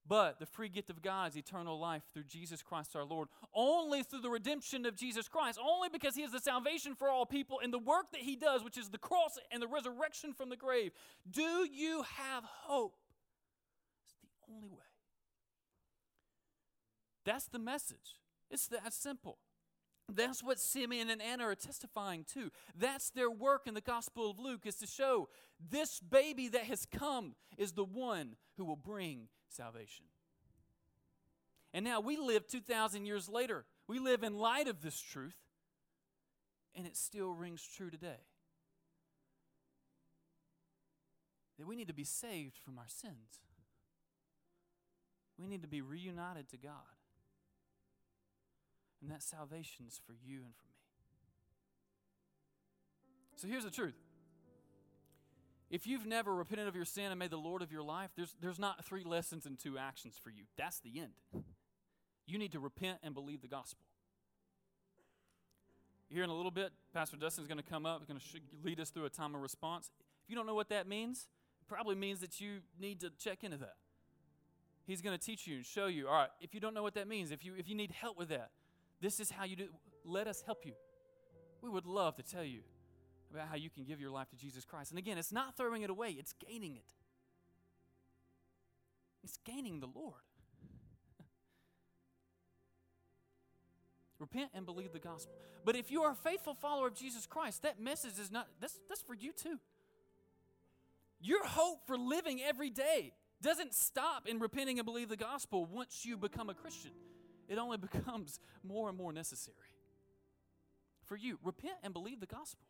But 0.08 0.39
the 0.39 0.48
free 0.48 0.69
gift 0.69 0.89
of 0.89 1.04
God 1.04 1.30
is 1.30 1.38
eternal 1.38 1.80
life 1.80 2.02
through 2.12 2.24
Jesus 2.24 2.63
Christ 2.63 2.95
our 2.95 3.04
Lord. 3.04 3.28
Only 3.54 4.02
through 4.02 4.22
the 4.22 4.30
redemption 4.30 4.88
of 4.88 4.95
Jesus 4.95 5.28
Christ. 5.28 5.60
Only 5.63 5.89
because 5.89 6.15
He 6.15 6.24
is 6.24 6.32
the 6.32 6.39
salvation 6.39 6.95
for 6.95 7.10
all 7.10 7.28
people 7.28 7.60
and 7.63 7.72
the 7.72 7.78
work 7.78 8.12
that 8.13 8.22
He 8.22 8.36
does, 8.36 8.63
which 8.63 8.78
is 8.78 8.89
the 8.89 8.98
cross 8.98 9.38
and 9.52 9.62
the 9.62 9.67
resurrection 9.67 10.34
from 10.34 10.50
the 10.50 10.56
grave. 10.56 10.93
Do 11.30 11.67
you 11.72 12.04
have 12.17 12.43
hope? 12.43 12.95
It's 14.04 14.15
the 14.24 14.54
only 14.56 14.69
way. 14.69 14.78
That's 17.26 17.45
the 17.45 17.60
message. 17.60 18.17
It's 18.50 18.65
that 18.67 18.93
simple. 18.93 19.38
That's 20.15 20.43
what 20.43 20.60
Simeon 20.60 21.10
and 21.10 21.22
Anna 21.22 21.45
are 21.45 21.56
testifying 21.56 22.26
to. 22.34 22.52
That's 22.76 23.10
their 23.10 23.30
work 23.30 23.67
in 23.67 23.74
the 23.74 23.82
Gospel 23.82 24.30
of 24.30 24.39
Luke 24.39 24.65
is 24.65 24.76
to 24.78 24.88
show 24.88 25.30
this 25.69 26.00
baby 26.00 26.48
that 26.50 26.63
has 26.63 26.86
come 26.86 27.36
is 27.58 27.74
the 27.74 27.84
one 27.84 28.36
who 28.58 28.65
will 28.65 28.76
bring 28.76 29.28
salvation. 29.50 30.06
And 31.74 31.86
now 31.86 32.00
we 32.00 32.17
live 32.17 32.48
2,000 32.48 33.06
years 33.06 33.30
later. 33.30 33.65
We 33.88 34.00
live 34.00 34.24
in 34.24 34.38
light 34.38 34.67
of 34.67 34.82
this 34.82 35.00
truth, 35.00 35.38
and 36.76 36.88
it 36.88 36.98
still 36.98 37.34
rings 37.34 37.67
true 37.76 37.91
today. 37.91 38.22
That 41.60 41.67
we 41.67 41.76
need 41.76 41.89
to 41.89 41.93
be 41.93 42.06
saved 42.06 42.58
from 42.58 42.80
our 42.80 42.88
sins. 42.88 43.41
We 45.38 45.48
need 45.48 45.62
to 45.62 45.67
be 45.67 45.82
reunited 45.82 46.50
to 46.50 46.58
God. 46.58 46.99
And 49.02 49.12
that 49.12 49.24
salvation 49.24 49.86
is 49.88 50.00
for 50.06 50.14
you 50.14 50.40
and 50.44 50.54
for 50.56 50.68
me. 50.68 50.74
So 53.36 53.48
here's 53.48 53.64
the 53.64 53.72
truth. 53.72 53.96
If 55.70 55.86
you've 55.86 56.06
never 56.06 56.34
repented 56.34 56.68
of 56.68 56.76
your 56.76 56.86
sin 56.86 57.06
and 57.06 57.20
made 57.20 57.30
the 57.30 57.38
Lord 57.38 57.62
of 57.62 57.72
your 57.72 57.84
life, 57.84 58.10
there's, 58.18 58.36
there's 58.42 58.60
not 58.60 58.84
three 58.84 59.04
lessons 59.04 59.46
and 59.46 59.58
two 59.58 59.78
actions 59.78 60.20
for 60.22 60.30
you. 60.30 60.44
That's 60.58 60.80
the 60.80 61.00
end. 61.00 61.12
You 62.26 62.38
need 62.38 62.52
to 62.54 62.60
repent 62.60 62.98
and 63.04 63.14
believe 63.14 63.42
the 63.42 63.48
gospel. 63.48 63.86
Here 66.10 66.24
in 66.24 66.30
a 66.30 66.34
little 66.34 66.52
bit, 66.52 66.72
Pastor 66.92 67.18
Dustin's 67.18 67.48
going 67.48 67.60
to 67.60 67.64
come 67.64 67.86
up, 67.86 68.08
going 68.08 68.20
to 68.20 68.26
lead 68.64 68.80
us 68.80 68.90
through 68.90 69.06
a 69.06 69.10
time 69.10 69.36
of 69.36 69.42
response. 69.42 69.92
If 70.24 70.30
you 70.30 70.36
don't 70.36 70.48
know 70.48 70.56
what 70.56 70.70
that 70.70 70.88
means, 70.88 71.28
it 71.62 71.68
probably 71.68 71.96
means 71.96 72.20
that 72.22 72.42
you 72.42 72.62
need 72.80 73.00
to 73.02 73.12
check 73.12 73.44
into 73.44 73.58
that. 73.58 73.76
He's 74.86 75.04
going 75.04 75.16
to 75.16 75.24
teach 75.24 75.46
you 75.46 75.58
and 75.58 75.66
show 75.66 75.86
you. 75.86 76.08
All 76.08 76.16
right, 76.16 76.30
if 76.42 76.56
you 76.56 76.60
don't 76.60 76.74
know 76.74 76.82
what 76.82 76.96
that 76.96 77.08
means, 77.08 77.32
if 77.32 77.46
you 77.46 77.54
if 77.56 77.70
you 77.70 77.76
need 77.76 77.92
help 77.92 78.18
with 78.18 78.30
that, 78.30 78.50
this 79.02 79.20
is 79.20 79.32
how 79.32 79.46
you 79.46 79.56
do 79.56 79.68
Let 80.06 80.28
us 80.28 80.44
help 80.46 80.66
you. 80.66 80.74
We 81.62 81.70
would 81.70 81.86
love 81.86 82.16
to 82.18 82.24
tell 82.24 82.44
you 82.44 82.62
about 83.32 83.48
how 83.48 83.56
you 83.56 83.70
can 83.70 83.84
give 83.84 84.00
your 84.00 84.12
life 84.12 84.30
to 84.30 84.36
Jesus 84.36 84.66
Christ. 84.66 84.92
And 84.92 85.00
again, 85.00 85.18
it's 85.18 85.32
not 85.32 85.56
throwing 85.56 85.84
it 85.84 85.90
away, 85.90 86.16
it's 86.18 86.34
gaining 86.34 86.76
it. 86.76 86.94
It's 89.24 89.38
gaining 89.46 89.80
the 89.82 89.88
Lord. 89.88 90.22
Repent 94.20 94.52
and 94.54 94.66
believe 94.66 94.94
the 94.94 95.00
gospel. 95.00 95.34
But 95.66 95.76
if 95.76 95.92
you 95.92 96.04
are 96.04 96.12
a 96.12 96.16
faithful 96.16 96.54
follower 96.54 96.88
of 96.88 96.96
Jesus 96.96 97.26
Christ, 97.26 97.64
that 97.64 97.80
message 97.80 98.18
is 98.20 98.32
not, 98.32 98.48
that's, 98.62 98.80
that's 98.88 99.02
for 99.02 99.14
you 99.14 99.34
too. 99.34 99.60
Your 101.22 101.46
hope 101.46 101.86
for 101.86 101.98
living 101.98 102.40
every 102.42 102.70
day 102.70 103.12
doesn't 103.42 103.74
stop 103.74 104.26
in 104.26 104.40
repenting 104.40 104.80
and 104.80 104.86
believe 104.86 105.10
the 105.10 105.18
gospel 105.18 105.66
once 105.66 106.06
you 106.06 106.18
become 106.18 106.50
a 106.50 106.54
Christian 106.54 106.92
it 107.50 107.58
only 107.58 107.78
becomes 107.92 108.40
more 108.64 108.88
and 108.88 108.98
more 108.98 109.12
necessary. 109.12 109.58
For 111.04 111.18
you, 111.18 111.40
repent 111.44 111.76
and 111.84 111.92
believe 111.92 112.20
the 112.20 112.28
gospel. 112.28 112.68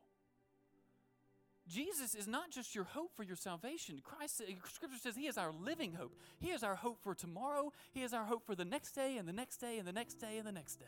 Jesus 1.67 2.15
is 2.15 2.27
not 2.27 2.49
just 2.49 2.73
your 2.73 2.85
hope 2.85 3.11
for 3.15 3.21
your 3.21 3.35
salvation. 3.35 4.01
Christ, 4.03 4.41
uh, 4.41 4.51
Scripture 4.73 4.97
says 4.97 5.15
He 5.15 5.27
is 5.27 5.37
our 5.37 5.51
living 5.51 5.93
hope. 5.93 6.15
He 6.39 6.49
is 6.49 6.63
our 6.63 6.75
hope 6.75 6.99
for 7.03 7.13
tomorrow. 7.13 7.71
He 7.91 8.01
is 8.01 8.11
our 8.11 8.23
hope 8.23 8.43
for 8.45 8.55
the 8.55 8.65
next 8.65 8.93
day 8.93 9.17
and 9.17 9.27
the 9.27 9.33
next 9.33 9.57
day 9.57 9.77
and 9.77 9.87
the 9.87 9.93
next 9.93 10.15
day 10.15 10.37
and 10.39 10.47
the 10.47 10.51
next 10.51 10.77
day. 10.77 10.85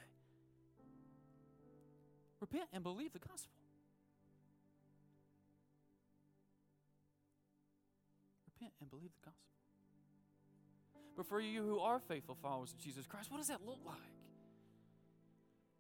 Repent 2.40 2.70
and 2.74 2.82
believe 2.82 3.14
the 3.14 3.20
gospel. 3.20 3.52
Repent 8.56 8.74
and 8.82 8.90
believe 8.90 9.12
the 9.22 9.30
gospel. 9.30 9.51
But 11.15 11.26
for 11.26 11.39
you 11.39 11.62
who 11.63 11.80
are 11.80 12.00
faithful 12.00 12.36
followers 12.41 12.71
of 12.71 12.80
Jesus 12.80 13.06
Christ, 13.06 13.32
what 13.32 13.38
does 13.38 13.47
that 13.47 13.65
look 13.65 13.80
like? 13.86 13.97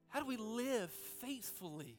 How 0.09 0.19
do 0.19 0.25
we 0.25 0.37
live 0.37 0.91
faithfully 1.21 1.97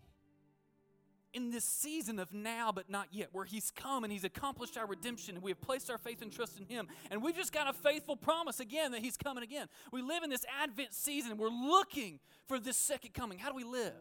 in 1.33 1.51
this 1.51 1.65
season 1.65 2.19
of 2.19 2.35
now 2.35 2.71
but 2.73 2.91
not 2.91 3.09
yet, 3.11 3.31
where 3.33 3.47
He's 3.47 3.71
come 3.71 4.05
and 4.05 4.13
He's 4.13 4.25
accomplished 4.25 4.77
our 4.77 4.87
redemption 4.87 5.35
and 5.35 5.43
we 5.43 5.51
have 5.51 5.63
placed 5.63 5.91
our 5.91 5.97
faith 5.97 6.21
and 6.21 6.31
trust 6.31 6.59
in 6.59 6.67
Him? 6.67 6.89
And 7.11 7.23
we've 7.23 7.35
just 7.35 7.53
got 7.53 7.69
a 7.69 7.73
faithful 7.73 8.17
promise 8.17 8.61
again 8.61 8.93
that 8.93 9.01
He's 9.01 9.17
coming 9.17 9.43
again. 9.43 9.67
We 9.93 10.03
live 10.03 10.23
in 10.23 10.29
this 10.31 10.45
Advent 10.63 10.93
season. 10.93 11.39
We're 11.39 11.49
looking 11.49 12.21
for 12.49 12.61
this 12.61 12.77
second 12.77 13.15
coming. 13.15 13.39
How 13.39 13.49
do 13.49 13.57
we 13.57 13.65
live? 13.65 13.95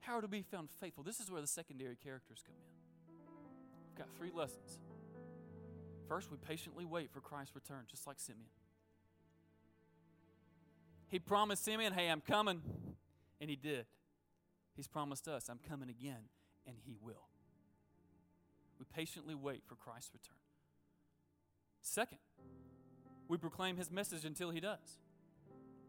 How 0.00 0.12
are 0.12 0.16
we 0.18 0.22
to 0.22 0.28
be 0.28 0.42
found 0.42 0.68
faithful? 0.70 1.02
This 1.02 1.20
is 1.20 1.30
where 1.30 1.40
the 1.40 1.46
secondary 1.46 1.96
characters 1.96 2.44
come 2.46 2.54
in. 2.54 3.24
We've 3.88 3.98
got 3.98 4.14
three 4.14 4.30
lessons. 4.32 4.78
First, 6.08 6.30
we 6.30 6.36
patiently 6.36 6.84
wait 6.84 7.10
for 7.12 7.20
Christ's 7.20 7.54
return, 7.54 7.84
just 7.88 8.06
like 8.06 8.20
Simeon. 8.20 8.50
He 11.08 11.18
promised 11.18 11.64
Simeon, 11.64 11.92
Hey, 11.92 12.08
I'm 12.08 12.20
coming. 12.20 12.62
And 13.40 13.50
he 13.50 13.56
did. 13.56 13.86
He's 14.74 14.86
promised 14.86 15.28
us, 15.28 15.48
I'm 15.48 15.60
coming 15.68 15.88
again, 15.88 16.28
and 16.66 16.76
he 16.84 16.96
will. 17.00 17.28
We 18.78 18.84
patiently 18.94 19.34
wait 19.34 19.62
for 19.66 19.74
Christ's 19.74 20.10
return. 20.12 20.36
Second, 21.80 22.18
we 23.28 23.38
proclaim 23.38 23.76
his 23.76 23.90
message 23.90 24.24
until 24.24 24.50
he 24.50 24.60
does. 24.60 24.98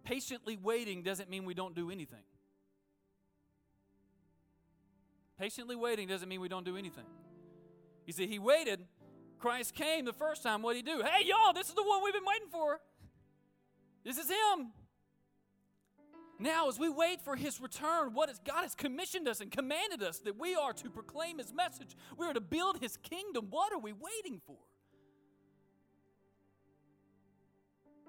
Patiently 0.03 0.57
waiting 0.61 1.03
doesn't 1.03 1.29
mean 1.29 1.43
we 1.43 1.53
don't 1.53 1.75
do 1.75 1.91
anything. 1.91 2.23
Patiently 5.37 5.75
waiting 5.75 6.07
doesn't 6.07 6.29
mean 6.29 6.39
we 6.39 6.47
don't 6.47 6.65
do 6.65 6.77
anything. 6.77 7.05
You 8.05 8.13
see, 8.13 8.25
he 8.25 8.39
waited 8.39 8.85
Christ 9.39 9.75
came 9.75 10.05
the 10.05 10.13
first 10.13 10.43
time, 10.43 10.61
what 10.61 10.73
did 10.73 10.85
he 10.85 10.91
do? 10.91 11.03
Hey, 11.03 11.25
y'all, 11.25 11.53
this 11.53 11.69
is 11.69 11.75
the 11.75 11.83
one 11.83 12.03
we've 12.03 12.13
been 12.13 12.25
waiting 12.25 12.49
for. 12.49 12.79
This 14.03 14.17
is 14.17 14.29
him. 14.29 14.71
Now, 16.39 16.67
as 16.67 16.77
we 16.77 16.89
wait 16.89 17.21
for 17.21 17.35
his 17.35 17.59
return, 17.59 18.13
what 18.13 18.29
is 18.29 18.39
God 18.39 18.61
has 18.61 18.75
commissioned 18.75 19.27
us 19.27 19.41
and 19.41 19.51
commanded 19.51 20.03
us 20.03 20.19
that 20.19 20.39
we 20.39 20.55
are 20.55 20.73
to 20.73 20.89
proclaim 20.89 21.39
his 21.39 21.51
message. 21.51 21.95
We 22.15 22.27
are 22.27 22.33
to 22.33 22.41
build 22.41 22.79
his 22.79 22.97
kingdom. 22.97 23.47
What 23.49 23.73
are 23.73 23.79
we 23.79 23.93
waiting 23.93 24.39
for? 24.45 24.57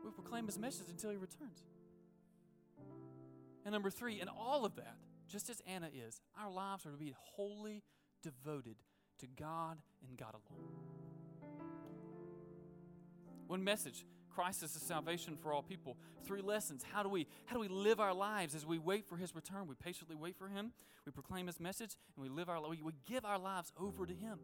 we 0.08 0.14
proclaim 0.14 0.46
his 0.46 0.58
message 0.58 0.88
until 0.88 1.10
he 1.10 1.16
returns. 1.16 1.64
And 3.64 3.72
number 3.72 3.90
three, 3.90 4.20
in 4.20 4.28
all 4.28 4.64
of 4.64 4.76
that, 4.76 4.96
just 5.28 5.50
as 5.50 5.60
Anna 5.66 5.90
is, 5.92 6.20
our 6.40 6.50
lives 6.50 6.86
are 6.86 6.92
to 6.92 6.96
be 6.96 7.14
wholly 7.14 7.82
devoted 8.22 8.76
to 9.18 9.26
God 9.26 9.78
and 10.06 10.16
God 10.16 10.34
alone. 10.34 10.97
One 13.48 13.64
message 13.64 14.04
Christ 14.30 14.62
is 14.62 14.72
the 14.72 14.78
salvation 14.78 15.36
for 15.36 15.52
all 15.52 15.62
people. 15.62 15.96
Three 16.24 16.42
lessons. 16.42 16.84
How 16.92 17.02
do 17.02 17.08
we 17.08 17.26
how 17.46 17.54
do 17.54 17.60
we 17.60 17.66
live 17.66 17.98
our 17.98 18.14
lives 18.14 18.54
as 18.54 18.64
we 18.64 18.78
wait 18.78 19.08
for 19.08 19.16
his 19.16 19.34
return? 19.34 19.66
We 19.66 19.74
patiently 19.74 20.14
wait 20.14 20.36
for 20.36 20.48
him. 20.48 20.72
We 21.04 21.10
proclaim 21.10 21.48
his 21.48 21.58
message 21.58 21.96
and 22.14 22.22
we 22.22 22.28
live 22.28 22.48
our 22.48 22.60
we, 22.68 22.78
give 23.06 23.24
our 23.24 23.38
lives 23.38 23.72
over 23.76 24.06
to 24.06 24.14
him. 24.14 24.38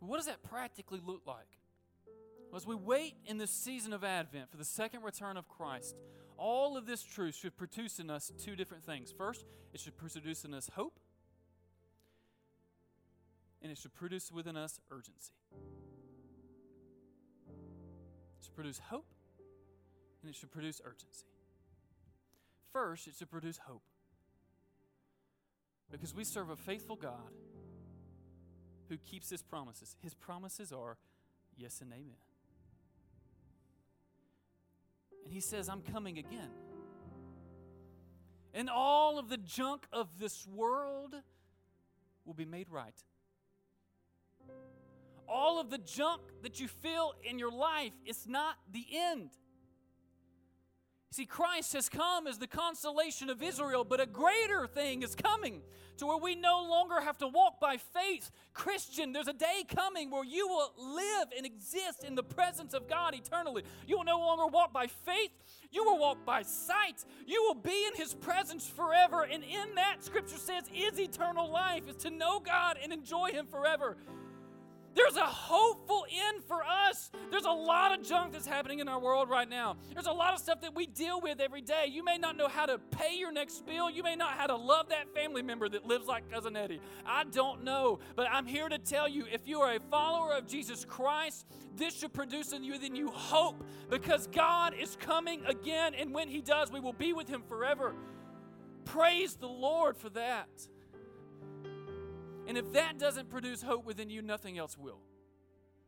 What 0.00 0.16
does 0.16 0.26
that 0.26 0.42
practically 0.42 1.00
look 1.04 1.22
like? 1.26 1.46
Well, 2.50 2.56
as 2.56 2.66
we 2.66 2.74
wait 2.74 3.14
in 3.26 3.38
this 3.38 3.50
season 3.50 3.92
of 3.92 4.02
Advent 4.02 4.50
for 4.50 4.56
the 4.56 4.64
second 4.64 5.02
return 5.02 5.36
of 5.36 5.48
Christ, 5.48 5.94
all 6.36 6.76
of 6.76 6.86
this 6.86 7.02
truth 7.02 7.36
should 7.36 7.56
produce 7.56 7.98
in 7.98 8.10
us 8.10 8.32
two 8.42 8.56
different 8.56 8.84
things. 8.84 9.12
First, 9.16 9.44
it 9.72 9.80
should 9.80 9.96
produce 9.96 10.44
in 10.44 10.54
us 10.54 10.70
hope, 10.74 10.98
and 13.62 13.72
it 13.72 13.78
should 13.78 13.94
produce 13.94 14.30
within 14.30 14.56
us 14.56 14.78
urgency. 14.90 15.32
Should 18.54 18.62
produce 18.62 18.80
hope, 18.88 19.06
and 20.22 20.30
it 20.30 20.36
should 20.36 20.52
produce 20.52 20.80
urgency. 20.84 21.26
First, 22.72 23.08
it 23.08 23.14
should 23.18 23.28
produce 23.28 23.58
hope. 23.58 23.82
Because 25.90 26.14
we 26.14 26.22
serve 26.22 26.50
a 26.50 26.56
faithful 26.56 26.94
God 26.94 27.32
who 28.88 28.96
keeps 28.98 29.28
his 29.28 29.42
promises. 29.42 29.96
His 30.02 30.14
promises 30.14 30.72
are 30.72 30.98
yes 31.56 31.80
and 31.80 31.92
amen. 31.92 32.14
And 35.24 35.32
he 35.32 35.40
says, 35.40 35.68
I'm 35.68 35.82
coming 35.82 36.18
again. 36.18 36.50
And 38.52 38.70
all 38.70 39.18
of 39.18 39.30
the 39.30 39.38
junk 39.38 39.88
of 39.92 40.20
this 40.20 40.46
world 40.46 41.16
will 42.24 42.34
be 42.34 42.44
made 42.44 42.70
right. 42.70 42.94
All 45.28 45.60
of 45.60 45.70
the 45.70 45.78
junk 45.78 46.22
that 46.42 46.60
you 46.60 46.68
feel 46.68 47.14
in 47.22 47.38
your 47.38 47.52
life 47.52 47.92
is 48.04 48.26
not 48.26 48.56
the 48.72 48.84
end. 48.92 49.30
See, 51.14 51.26
Christ 51.26 51.74
has 51.74 51.88
come 51.88 52.26
as 52.26 52.38
the 52.38 52.48
consolation 52.48 53.30
of 53.30 53.40
Israel, 53.40 53.84
but 53.84 54.00
a 54.00 54.06
greater 54.06 54.66
thing 54.66 55.04
is 55.04 55.14
coming 55.14 55.62
to 55.98 56.06
where 56.06 56.16
we 56.16 56.34
no 56.34 56.66
longer 56.68 57.00
have 57.00 57.18
to 57.18 57.28
walk 57.28 57.60
by 57.60 57.76
faith. 57.76 58.32
Christian, 58.52 59.12
there's 59.12 59.28
a 59.28 59.32
day 59.32 59.62
coming 59.68 60.10
where 60.10 60.24
you 60.24 60.48
will 60.48 60.72
live 60.76 61.28
and 61.36 61.46
exist 61.46 62.02
in 62.02 62.16
the 62.16 62.24
presence 62.24 62.74
of 62.74 62.88
God 62.88 63.14
eternally. 63.14 63.62
You 63.86 63.98
will 63.98 64.04
no 64.04 64.18
longer 64.18 64.48
walk 64.48 64.72
by 64.72 64.88
faith, 64.88 65.30
you 65.70 65.84
will 65.84 65.98
walk 66.00 66.24
by 66.26 66.42
sight. 66.42 67.04
You 67.28 67.42
will 67.44 67.54
be 67.54 67.86
in 67.86 67.94
His 67.94 68.12
presence 68.14 68.68
forever. 68.68 69.22
And 69.22 69.44
in 69.44 69.76
that, 69.76 69.98
Scripture 70.00 70.36
says, 70.36 70.64
is 70.74 70.98
eternal 70.98 71.48
life, 71.48 71.88
is 71.88 71.96
to 72.02 72.10
know 72.10 72.40
God 72.40 72.76
and 72.82 72.92
enjoy 72.92 73.30
Him 73.30 73.46
forever. 73.46 73.96
There's 74.94 75.16
a 75.16 75.26
hopeful 75.26 76.06
end 76.10 76.44
for 76.44 76.62
us. 76.62 77.10
There's 77.30 77.44
a 77.44 77.50
lot 77.50 77.98
of 77.98 78.06
junk 78.06 78.32
that's 78.32 78.46
happening 78.46 78.78
in 78.78 78.88
our 78.88 79.00
world 79.00 79.28
right 79.28 79.48
now. 79.48 79.76
There's 79.92 80.06
a 80.06 80.12
lot 80.12 80.34
of 80.34 80.40
stuff 80.40 80.60
that 80.60 80.74
we 80.74 80.86
deal 80.86 81.20
with 81.20 81.40
every 81.40 81.62
day. 81.62 81.86
You 81.88 82.04
may 82.04 82.16
not 82.16 82.36
know 82.36 82.48
how 82.48 82.66
to 82.66 82.78
pay 82.78 83.16
your 83.16 83.32
next 83.32 83.66
bill. 83.66 83.90
You 83.90 84.02
may 84.02 84.14
not 84.14 84.30
know 84.30 84.36
how 84.36 84.46
to 84.46 84.56
love 84.56 84.88
that 84.90 85.12
family 85.14 85.42
member 85.42 85.68
that 85.68 85.84
lives 85.86 86.06
like 86.06 86.30
Cousin 86.30 86.56
Eddie. 86.56 86.80
I 87.04 87.24
don't 87.24 87.64
know. 87.64 87.98
But 88.14 88.28
I'm 88.30 88.46
here 88.46 88.68
to 88.68 88.78
tell 88.78 89.08
you 89.08 89.26
if 89.32 89.46
you 89.46 89.60
are 89.60 89.74
a 89.74 89.80
follower 89.80 90.32
of 90.32 90.46
Jesus 90.46 90.84
Christ, 90.84 91.46
this 91.76 91.98
should 91.98 92.12
produce 92.12 92.52
in 92.52 92.62
you 92.62 92.78
then 92.78 92.94
you 92.94 93.08
hope 93.08 93.64
because 93.90 94.28
God 94.28 94.74
is 94.74 94.96
coming 94.96 95.44
again. 95.46 95.94
And 95.94 96.14
when 96.14 96.28
He 96.28 96.40
does, 96.40 96.70
we 96.70 96.80
will 96.80 96.92
be 96.92 97.12
with 97.12 97.28
Him 97.28 97.42
forever. 97.48 97.94
Praise 98.84 99.34
the 99.34 99.48
Lord 99.48 99.96
for 99.96 100.10
that. 100.10 100.48
And 102.46 102.58
if 102.58 102.72
that 102.72 102.98
doesn't 102.98 103.30
produce 103.30 103.62
hope 103.62 103.84
within 103.84 104.10
you, 104.10 104.22
nothing 104.22 104.58
else 104.58 104.76
will. 104.76 105.00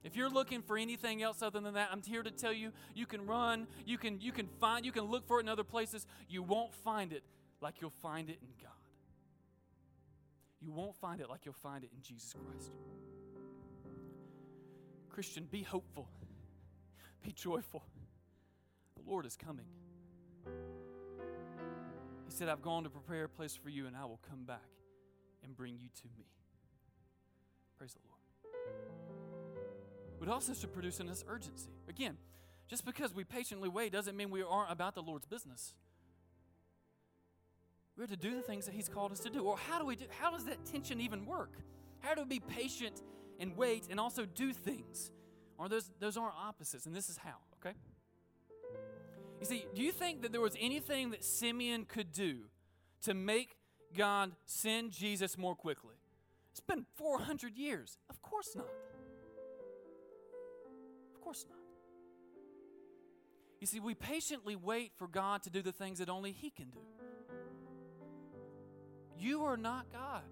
If 0.03 0.15
you're 0.15 0.31
looking 0.31 0.63
for 0.63 0.79
anything 0.79 1.23
else 1.23 1.43
other 1.43 1.61
than 1.61 1.75
that, 1.75 1.89
I'm 1.91 2.03
here 2.03 2.23
to 2.23 2.31
tell 2.31 2.53
you 2.53 2.73
you 2.95 3.07
can 3.07 3.27
run, 3.27 3.67
you 3.85 3.99
can 3.99 4.21
you 4.21 4.31
can 4.31 4.47
find, 4.61 4.87
you 4.87 4.93
can 4.93 5.05
look 5.05 5.27
for 5.27 5.39
it 5.39 5.43
in 5.43 5.49
other 5.49 5.65
places. 5.65 6.07
You 6.29 6.43
won't 6.43 6.73
find 6.73 7.13
it 7.13 7.25
like 7.61 7.81
you'll 7.81 7.91
find 7.91 8.31
it 8.31 8.39
in 8.41 8.49
God. 8.63 8.73
You 10.61 10.73
won't 10.73 10.95
find 10.97 11.21
it 11.21 11.29
like 11.29 11.45
you'll 11.45 11.55
find 11.55 11.85
it 11.85 11.91
in 11.95 12.03
Jesus 12.03 12.35
Christ. 12.35 12.73
Christian, 15.09 15.47
be 15.51 15.63
hopeful. 15.63 16.09
Be 17.23 17.33
joyful. 17.33 17.83
The 18.97 19.11
Lord 19.11 19.27
is 19.27 19.37
coming. 19.37 19.67
He 22.27 22.31
said, 22.31 22.49
I've 22.49 22.63
gone 22.63 22.85
to 22.85 22.91
prepare 22.91 23.25
a 23.25 23.29
place 23.29 23.57
for 23.57 23.71
you, 23.71 23.87
and 23.87 23.97
I 23.97 24.05
will 24.05 24.21
come 24.29 24.45
back 24.45 24.69
and 25.43 25.57
bring 25.57 25.79
you 25.79 25.89
to 26.03 26.09
me. 26.17 26.27
Praise 27.79 27.95
the 27.95 28.01
Lord. 28.07 28.17
But 30.19 30.29
also 30.29 30.55
should 30.55 30.73
produce 30.73 31.01
in 31.01 31.09
us 31.09 31.25
urgency. 31.29 31.71
Again, 31.89 32.17
just 32.69 32.85
because 32.85 33.15
we 33.15 33.25
patiently 33.25 33.69
wait 33.69 33.93
doesn't 33.93 34.17
mean 34.17 34.31
we 34.31 34.43
aren't 34.43 34.73
about 34.73 34.95
the 34.95 35.03
Lord's 35.03 35.27
business. 35.27 35.75
We're 37.97 38.07
to 38.07 38.17
do 38.17 38.35
the 38.35 38.43
things 38.43 38.67
that 38.67 38.75
He's 38.75 38.89
called 38.89 39.13
us 39.13 39.21
to 39.21 39.31
do. 39.31 39.45
Or 39.45 39.57
how 39.57 39.79
do 39.79 39.87
we 39.87 39.97
do 39.97 40.05
how 40.21 40.31
does 40.31 40.45
that 40.45 40.65
tension 40.67 41.01
even 41.01 41.27
work? 41.27 41.53
How 42.01 42.15
do 42.15 42.23
we 42.23 42.39
be 42.39 42.41
patient 42.41 43.03
and 43.39 43.57
wait 43.57 43.87
and 43.91 43.99
also 43.99 44.27
do 44.27 44.53
things? 44.53 45.11
Or 45.59 45.69
those 45.69 45.91
those 45.99 46.17
aren't 46.17 46.35
opposites, 46.35 46.87
and 46.87 46.95
this 46.95 47.09
is 47.09 47.17
how, 47.17 47.37
okay? 47.61 47.77
You 49.41 49.47
see, 49.47 49.67
do 49.75 49.83
you 49.83 49.93
think 49.93 50.23
that 50.23 50.33
there 50.33 50.41
was 50.41 50.57
anything 50.61 51.11
that 51.11 51.25
Simeon 51.25 51.85
could 51.85 52.13
do 52.13 52.45
to 53.03 53.15
make 53.15 53.57
God 53.97 54.33
send 54.45 54.93
Jesus 54.93 55.39
more 55.39 55.55
quickly? 55.55 55.95
It's 56.57 56.63
been 56.63 56.87
400 56.97 57.55
years. 57.55 57.99
Of 58.09 58.23
course 58.23 58.57
not. 58.57 58.71
Of 61.15 61.21
course 61.21 61.45
not. 61.51 61.59
You 63.61 63.67
see, 63.67 63.79
we 63.79 63.95
patiently 63.95 64.57
wait 64.57 64.93
for 64.97 65.07
God 65.07 65.43
to 65.43 65.51
do 65.51 65.61
the 65.61 65.73
things 65.73 65.99
that 65.99 66.09
only 66.09 66.33
He 66.33 66.49
can 66.49 66.71
do. 66.71 66.79
You 69.19 69.45
are 69.45 69.59
not 69.59 69.93
God. 69.93 70.23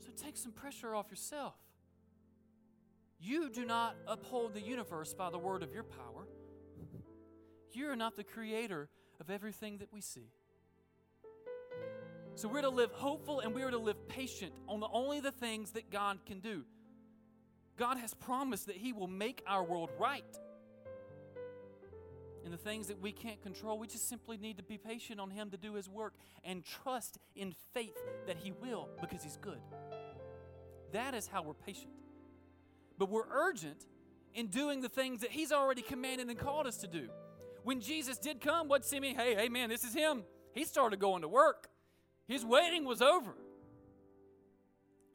So 0.00 0.10
take 0.16 0.36
some 0.36 0.50
pressure 0.50 0.96
off 0.96 1.06
yourself. 1.10 1.54
You 3.20 3.50
do 3.50 3.64
not 3.64 3.94
uphold 4.08 4.52
the 4.52 4.60
universe 4.60 5.14
by 5.14 5.30
the 5.30 5.38
word 5.38 5.62
of 5.62 5.72
your 5.72 5.84
power. 5.84 6.26
You 7.72 7.88
are 7.88 7.96
not 7.96 8.16
the 8.16 8.24
creator 8.24 8.88
of 9.20 9.30
everything 9.30 9.78
that 9.78 9.92
we 9.92 10.00
see. 10.00 10.32
So 12.38 12.46
we're 12.46 12.62
to 12.62 12.68
live 12.68 12.92
hopeful 12.92 13.40
and 13.40 13.52
we're 13.52 13.68
to 13.68 13.78
live 13.78 14.06
patient 14.06 14.52
on 14.68 14.78
the 14.78 14.86
only 14.92 15.18
the 15.18 15.32
things 15.32 15.72
that 15.72 15.90
God 15.90 16.20
can 16.24 16.38
do. 16.38 16.62
God 17.76 17.98
has 17.98 18.14
promised 18.14 18.66
that 18.66 18.76
He 18.76 18.92
will 18.92 19.08
make 19.08 19.42
our 19.44 19.64
world 19.64 19.90
right. 19.98 20.22
And 22.44 22.54
the 22.54 22.58
things 22.58 22.86
that 22.86 23.00
we 23.00 23.10
can't 23.10 23.42
control, 23.42 23.76
we 23.76 23.88
just 23.88 24.08
simply 24.08 24.36
need 24.36 24.58
to 24.58 24.62
be 24.62 24.78
patient 24.78 25.18
on 25.18 25.30
Him 25.30 25.50
to 25.50 25.56
do 25.56 25.74
His 25.74 25.88
work 25.88 26.14
and 26.44 26.64
trust 26.64 27.18
in 27.34 27.56
faith 27.74 27.98
that 28.28 28.36
He 28.36 28.52
will 28.52 28.88
because 29.00 29.24
He's 29.24 29.36
good. 29.38 29.58
That 30.92 31.14
is 31.14 31.26
how 31.26 31.42
we're 31.42 31.54
patient. 31.54 31.90
But 32.98 33.10
we're 33.10 33.28
urgent 33.28 33.84
in 34.32 34.46
doing 34.46 34.80
the 34.80 34.88
things 34.88 35.22
that 35.22 35.32
He's 35.32 35.50
already 35.50 35.82
commanded 35.82 36.28
and 36.28 36.38
called 36.38 36.68
us 36.68 36.76
to 36.76 36.86
do. 36.86 37.08
When 37.64 37.80
Jesus 37.80 38.16
did 38.16 38.40
come, 38.40 38.68
what 38.68 38.84
Simeon? 38.84 39.16
Hey, 39.16 39.34
hey, 39.34 39.48
man, 39.48 39.68
this 39.68 39.82
is 39.82 39.92
Him. 39.92 40.22
He 40.54 40.62
started 40.62 41.00
going 41.00 41.22
to 41.22 41.28
work. 41.28 41.68
His 42.28 42.44
waiting 42.44 42.84
was 42.84 43.02
over. 43.02 43.34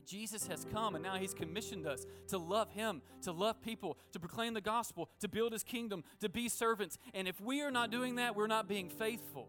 Jesus 0.06 0.48
has 0.48 0.66
come 0.66 0.96
and 0.96 1.04
now 1.04 1.16
he's 1.16 1.34
commissioned 1.34 1.88
us 1.88 2.06
to 2.28 2.38
love 2.38 2.70
him, 2.72 3.02
to 3.22 3.32
love 3.32 3.62
people, 3.62 3.98
to 4.12 4.20
proclaim 4.20 4.54
the 4.54 4.62
gospel, 4.62 5.10
to 5.20 5.30
build 5.30 5.54
his 5.54 5.64
kingdom, 5.64 6.04
to 6.20 6.28
be 6.28 6.50
servants. 6.50 6.98
And 7.14 7.28
if 7.28 7.40
we 7.40 7.62
are 7.62 7.72
not 7.72 7.90
doing 7.90 8.16
that, 8.16 8.36
we're 8.36 8.48
not 8.48 8.68
being 8.68 8.90
faithful. 8.90 9.48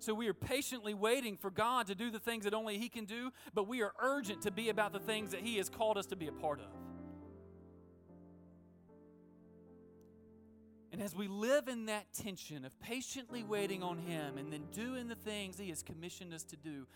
So 0.00 0.14
we 0.14 0.28
are 0.28 0.34
patiently 0.34 0.94
waiting 0.94 1.36
for 1.36 1.50
God 1.50 1.88
to 1.88 1.94
do 1.94 2.10
the 2.10 2.20
things 2.20 2.44
that 2.44 2.54
only 2.54 2.78
he 2.78 2.88
can 2.88 3.04
do, 3.04 3.32
but 3.52 3.66
we 3.66 3.82
are 3.82 3.92
urgent 4.00 4.42
to 4.42 4.50
be 4.50 4.68
about 4.68 4.92
the 4.92 5.00
things 5.00 5.32
that 5.32 5.40
he 5.40 5.56
has 5.56 5.68
called 5.68 5.98
us 5.98 6.06
to 6.06 6.16
be 6.16 6.28
a 6.28 6.32
part 6.32 6.60
of. 6.60 6.87
And 10.98 11.04
as 11.04 11.14
we 11.14 11.28
live 11.28 11.68
in 11.68 11.86
that 11.86 12.12
tension 12.12 12.64
of 12.64 12.76
patiently 12.80 13.44
waiting 13.44 13.84
on 13.84 13.98
Him 13.98 14.36
and 14.36 14.52
then 14.52 14.64
doing 14.72 15.06
the 15.06 15.14
things 15.14 15.56
He 15.56 15.68
has 15.68 15.80
commissioned 15.80 16.34
us 16.34 16.42
to 16.42 16.56
do, 16.56 16.88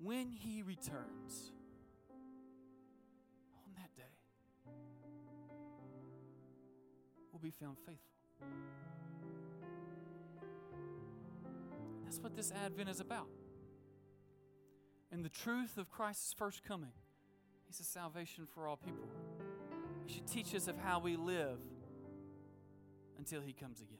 when 0.00 0.30
He 0.30 0.62
returns 0.62 1.50
on 3.66 3.72
that 3.74 3.90
day, 3.96 4.04
we'll 7.32 7.40
be 7.42 7.50
found 7.50 7.78
faithful. 7.78 7.98
That's 12.04 12.20
what 12.20 12.36
this 12.36 12.52
Advent 12.52 12.90
is 12.90 13.00
about. 13.00 13.26
And 15.10 15.24
the 15.24 15.30
truth 15.30 15.78
of 15.78 15.90
Christ's 15.90 16.32
first 16.32 16.62
coming, 16.62 16.92
He's 17.66 17.80
a 17.80 17.84
salvation 17.84 18.46
for 18.46 18.68
all 18.68 18.76
people. 18.76 19.08
He 20.06 20.14
should 20.14 20.28
teach 20.28 20.54
us 20.54 20.68
of 20.68 20.78
how 20.78 21.00
we 21.00 21.16
live 21.16 21.58
until 23.18 23.40
he 23.40 23.52
comes 23.52 23.80
again. 23.80 23.98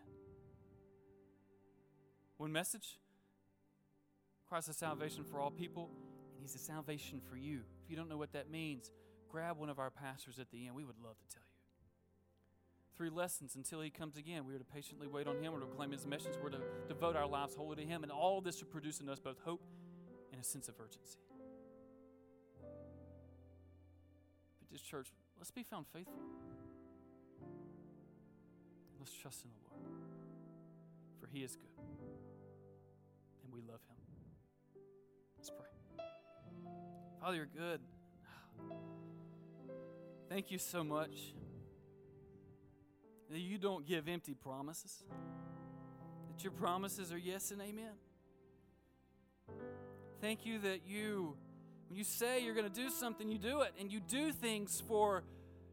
One 2.39 2.53
message 2.53 2.99
Christ 4.49 4.69
is 4.69 4.77
salvation 4.77 5.25
for 5.25 5.41
all 5.41 5.51
people, 5.51 5.91
and 6.35 6.43
he's 6.43 6.55
a 6.55 6.59
salvation 6.59 7.21
for 7.29 7.37
you. 7.37 7.62
If 7.85 7.91
you 7.91 7.97
don't 7.97 8.09
know 8.09 8.17
what 8.17 8.33
that 8.33 8.51
means, 8.51 8.93
grab 9.29 9.59
one 9.59 9.69
of 9.69 9.79
our 9.79 9.91
pastors 9.91 10.39
at 10.39 10.51
the 10.51 10.67
end. 10.67 10.77
We 10.77 10.85
would 10.85 10.99
love 11.03 11.19
to 11.19 11.35
tell 11.35 11.43
you. 11.43 11.47
Three 12.97 13.11
lessons 13.11 13.57
until 13.57 13.81
he 13.81 13.91
comes 13.91 14.17
again. 14.17 14.47
We 14.47 14.55
are 14.55 14.59
to 14.59 14.64
patiently 14.64 15.09
wait 15.09 15.27
on 15.27 15.43
him. 15.43 15.53
We're 15.53 15.61
to 15.61 15.67
proclaim 15.67 15.91
his 15.91 16.07
message. 16.07 16.33
We're 16.43 16.51
to 16.51 16.61
devote 16.89 17.17
our 17.17 17.27
lives 17.27 17.55
wholly 17.55 17.77
to 17.77 17.83
him. 17.83 18.05
And 18.05 18.12
all 18.12 18.41
this 18.41 18.61
to 18.61 18.64
produce 18.64 19.01
in 19.01 19.09
us 19.09 19.19
both 19.19 19.39
hope 19.45 19.62
and 20.33 20.41
a 20.41 20.45
sense 20.45 20.69
of 20.69 20.77
urgency. 20.81 21.19
But 24.61 24.71
this 24.71 24.81
church, 24.81 25.09
let's 25.39 25.51
be 25.51 25.62
found 25.62 25.87
faithful. 25.93 26.23
Let's 29.07 29.19
trust 29.19 29.45
in 29.45 29.51
the 29.53 29.57
Lord. 29.71 30.01
For 31.21 31.29
he 31.29 31.45
is 31.45 31.55
good. 31.55 31.71
And 33.45 33.55
we 33.55 33.61
love 33.61 33.79
him. 33.89 33.97
Let's 35.39 35.51
pray. 35.51 36.05
Father, 37.21 37.37
you're 37.37 37.47
good. 37.47 37.81
Thank 40.29 40.51
you 40.51 40.59
so 40.59 40.83
much 40.83 41.35
that 43.31 43.39
you 43.39 43.59
don't 43.59 43.87
give 43.87 44.09
empty 44.09 44.35
promises, 44.35 45.05
that 46.33 46.43
your 46.43 46.53
promises 46.55 47.13
are 47.13 47.19
yes 47.19 47.53
and 47.53 47.63
amen. 47.63 47.95
Thank 50.21 50.45
you 50.45 50.59
that 50.59 50.81
you, 50.85 51.37
when 51.89 51.97
you 51.97 52.03
say 52.03 52.43
you're 52.43 52.55
going 52.57 52.69
to 52.69 52.81
do 52.81 52.91
something, 52.91 53.29
you 53.29 53.39
do 53.39 53.61
it, 53.61 53.73
and 53.79 53.93
you 53.93 54.01
do 54.01 54.33
things 54.33 54.83
for 54.89 55.23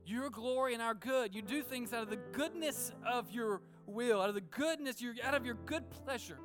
your 0.05 0.29
glory 0.29 0.73
and 0.73 0.81
our 0.81 0.93
good. 0.93 1.33
You 1.33 1.41
do 1.41 1.61
things 1.61 1.93
out 1.93 2.03
of 2.03 2.09
the 2.09 2.19
goodness 2.33 2.91
of 3.05 3.31
your 3.31 3.61
will, 3.85 4.21
out 4.21 4.29
of 4.29 4.35
the 4.35 4.41
goodness, 4.41 5.03
out 5.23 5.33
of 5.33 5.45
your 5.45 5.55
good 5.65 5.89
pleasure, 5.89 6.39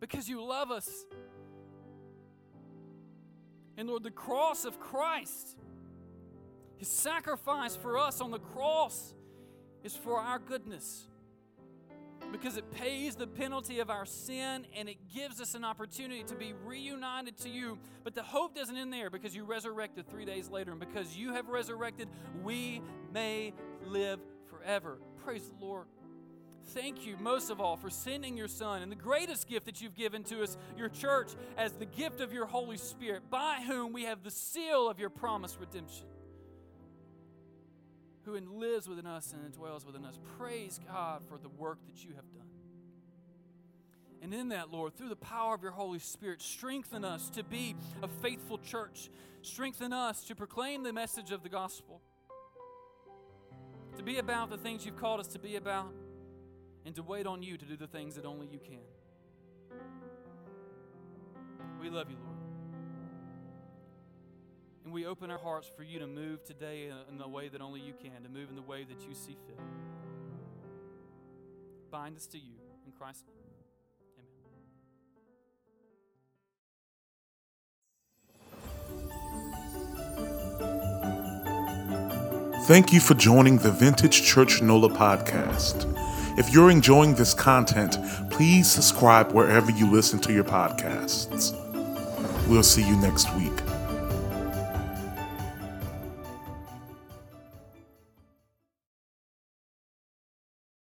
because 0.00 0.28
you 0.28 0.42
love 0.42 0.70
us. 0.70 0.88
And 3.76 3.88
Lord, 3.88 4.02
the 4.02 4.10
cross 4.10 4.64
of 4.64 4.78
Christ, 4.78 5.56
His 6.76 6.88
sacrifice 6.88 7.76
for 7.76 7.96
us 7.96 8.20
on 8.20 8.30
the 8.30 8.38
cross, 8.38 9.14
is 9.82 9.96
for 9.96 10.18
our 10.18 10.38
goodness 10.38 11.06
because 12.32 12.56
it 12.56 12.70
pays 12.72 13.16
the 13.16 13.26
penalty 13.26 13.80
of 13.80 13.90
our 13.90 14.06
sin 14.06 14.66
and 14.76 14.88
it 14.88 14.96
gives 15.12 15.40
us 15.40 15.54
an 15.54 15.64
opportunity 15.64 16.22
to 16.24 16.34
be 16.34 16.54
reunited 16.64 17.36
to 17.38 17.48
you. 17.48 17.78
But 18.04 18.14
the 18.14 18.22
hope 18.22 18.54
doesn't 18.54 18.76
end 18.76 18.92
there 18.92 19.10
because 19.10 19.34
you 19.34 19.44
resurrected 19.44 20.08
three 20.08 20.24
days 20.24 20.48
later, 20.48 20.70
and 20.70 20.80
because 20.80 21.16
you 21.16 21.34
have 21.34 21.48
resurrected, 21.48 22.08
we 22.42 22.82
may 23.12 23.52
live 23.86 24.20
forever. 24.48 24.98
Praise 25.24 25.48
the 25.48 25.64
Lord. 25.64 25.86
Thank 26.68 27.06
you 27.06 27.16
most 27.18 27.50
of 27.50 27.60
all 27.60 27.76
for 27.76 27.90
sending 27.90 28.36
your 28.36 28.48
Son 28.48 28.82
and 28.82 28.92
the 28.92 28.96
greatest 28.96 29.48
gift 29.48 29.66
that 29.66 29.80
you've 29.80 29.96
given 29.96 30.22
to 30.24 30.42
us, 30.42 30.56
your 30.76 30.88
church, 30.88 31.32
as 31.56 31.72
the 31.72 31.86
gift 31.86 32.20
of 32.20 32.32
your 32.32 32.46
Holy 32.46 32.76
Spirit, 32.76 33.22
by 33.30 33.62
whom 33.66 33.92
we 33.92 34.04
have 34.04 34.22
the 34.22 34.30
seal 34.30 34.88
of 34.88 34.98
your 34.98 35.10
promised 35.10 35.58
redemption 35.58 36.06
who 38.30 38.58
lives 38.58 38.88
within 38.88 39.06
us 39.06 39.32
and 39.32 39.52
dwells 39.52 39.84
within 39.84 40.04
us. 40.04 40.18
Praise 40.38 40.80
God 40.86 41.22
for 41.28 41.38
the 41.38 41.48
work 41.48 41.78
that 41.86 42.04
you 42.04 42.10
have 42.16 42.30
done. 42.32 42.46
And 44.22 44.34
in 44.34 44.50
that, 44.50 44.70
Lord, 44.70 44.94
through 44.94 45.08
the 45.08 45.16
power 45.16 45.54
of 45.54 45.62
your 45.62 45.72
Holy 45.72 45.98
Spirit, 45.98 46.42
strengthen 46.42 47.04
us 47.04 47.30
to 47.30 47.42
be 47.42 47.74
a 48.02 48.08
faithful 48.08 48.58
church. 48.58 49.10
Strengthen 49.42 49.92
us 49.92 50.24
to 50.24 50.34
proclaim 50.34 50.82
the 50.82 50.92
message 50.92 51.30
of 51.30 51.42
the 51.42 51.48
gospel, 51.48 52.02
to 53.96 54.02
be 54.02 54.18
about 54.18 54.50
the 54.50 54.58
things 54.58 54.84
you've 54.84 54.98
called 54.98 55.20
us 55.20 55.28
to 55.28 55.38
be 55.38 55.56
about, 55.56 55.92
and 56.84 56.94
to 56.94 57.02
wait 57.02 57.26
on 57.26 57.42
you 57.42 57.56
to 57.56 57.64
do 57.64 57.76
the 57.76 57.86
things 57.86 58.14
that 58.16 58.26
only 58.26 58.46
you 58.46 58.58
can. 58.58 58.80
We 61.80 61.88
love 61.88 62.10
you, 62.10 62.16
Lord. 62.22 62.29
And 64.84 64.92
we 64.92 65.06
open 65.06 65.30
our 65.30 65.38
hearts 65.38 65.70
for 65.76 65.82
you 65.82 65.98
to 65.98 66.06
move 66.06 66.42
today 66.44 66.90
in 67.10 67.18
the 67.18 67.28
way 67.28 67.48
that 67.48 67.60
only 67.60 67.80
you 67.80 67.92
can, 67.92 68.22
to 68.22 68.28
move 68.28 68.48
in 68.48 68.56
the 68.56 68.62
way 68.62 68.84
that 68.84 69.06
you 69.06 69.14
see 69.14 69.36
fit. 69.46 69.58
Bind 71.90 72.16
us 72.16 72.26
to 72.28 72.38
you. 72.38 72.54
In 72.86 72.92
Christ's 72.92 73.24
name. 73.26 73.36
Amen. 82.50 82.64
Thank 82.64 82.92
you 82.92 83.00
for 83.00 83.14
joining 83.14 83.58
the 83.58 83.70
Vintage 83.70 84.22
Church 84.22 84.62
NOLA 84.62 84.90
podcast. 84.90 85.86
If 86.38 86.54
you're 86.54 86.70
enjoying 86.70 87.14
this 87.14 87.34
content, 87.34 87.98
please 88.30 88.70
subscribe 88.70 89.32
wherever 89.32 89.70
you 89.70 89.90
listen 89.90 90.20
to 90.20 90.32
your 90.32 90.44
podcasts. 90.44 91.52
We'll 92.48 92.62
see 92.62 92.86
you 92.86 92.96
next 92.96 93.34
week. 93.36 93.69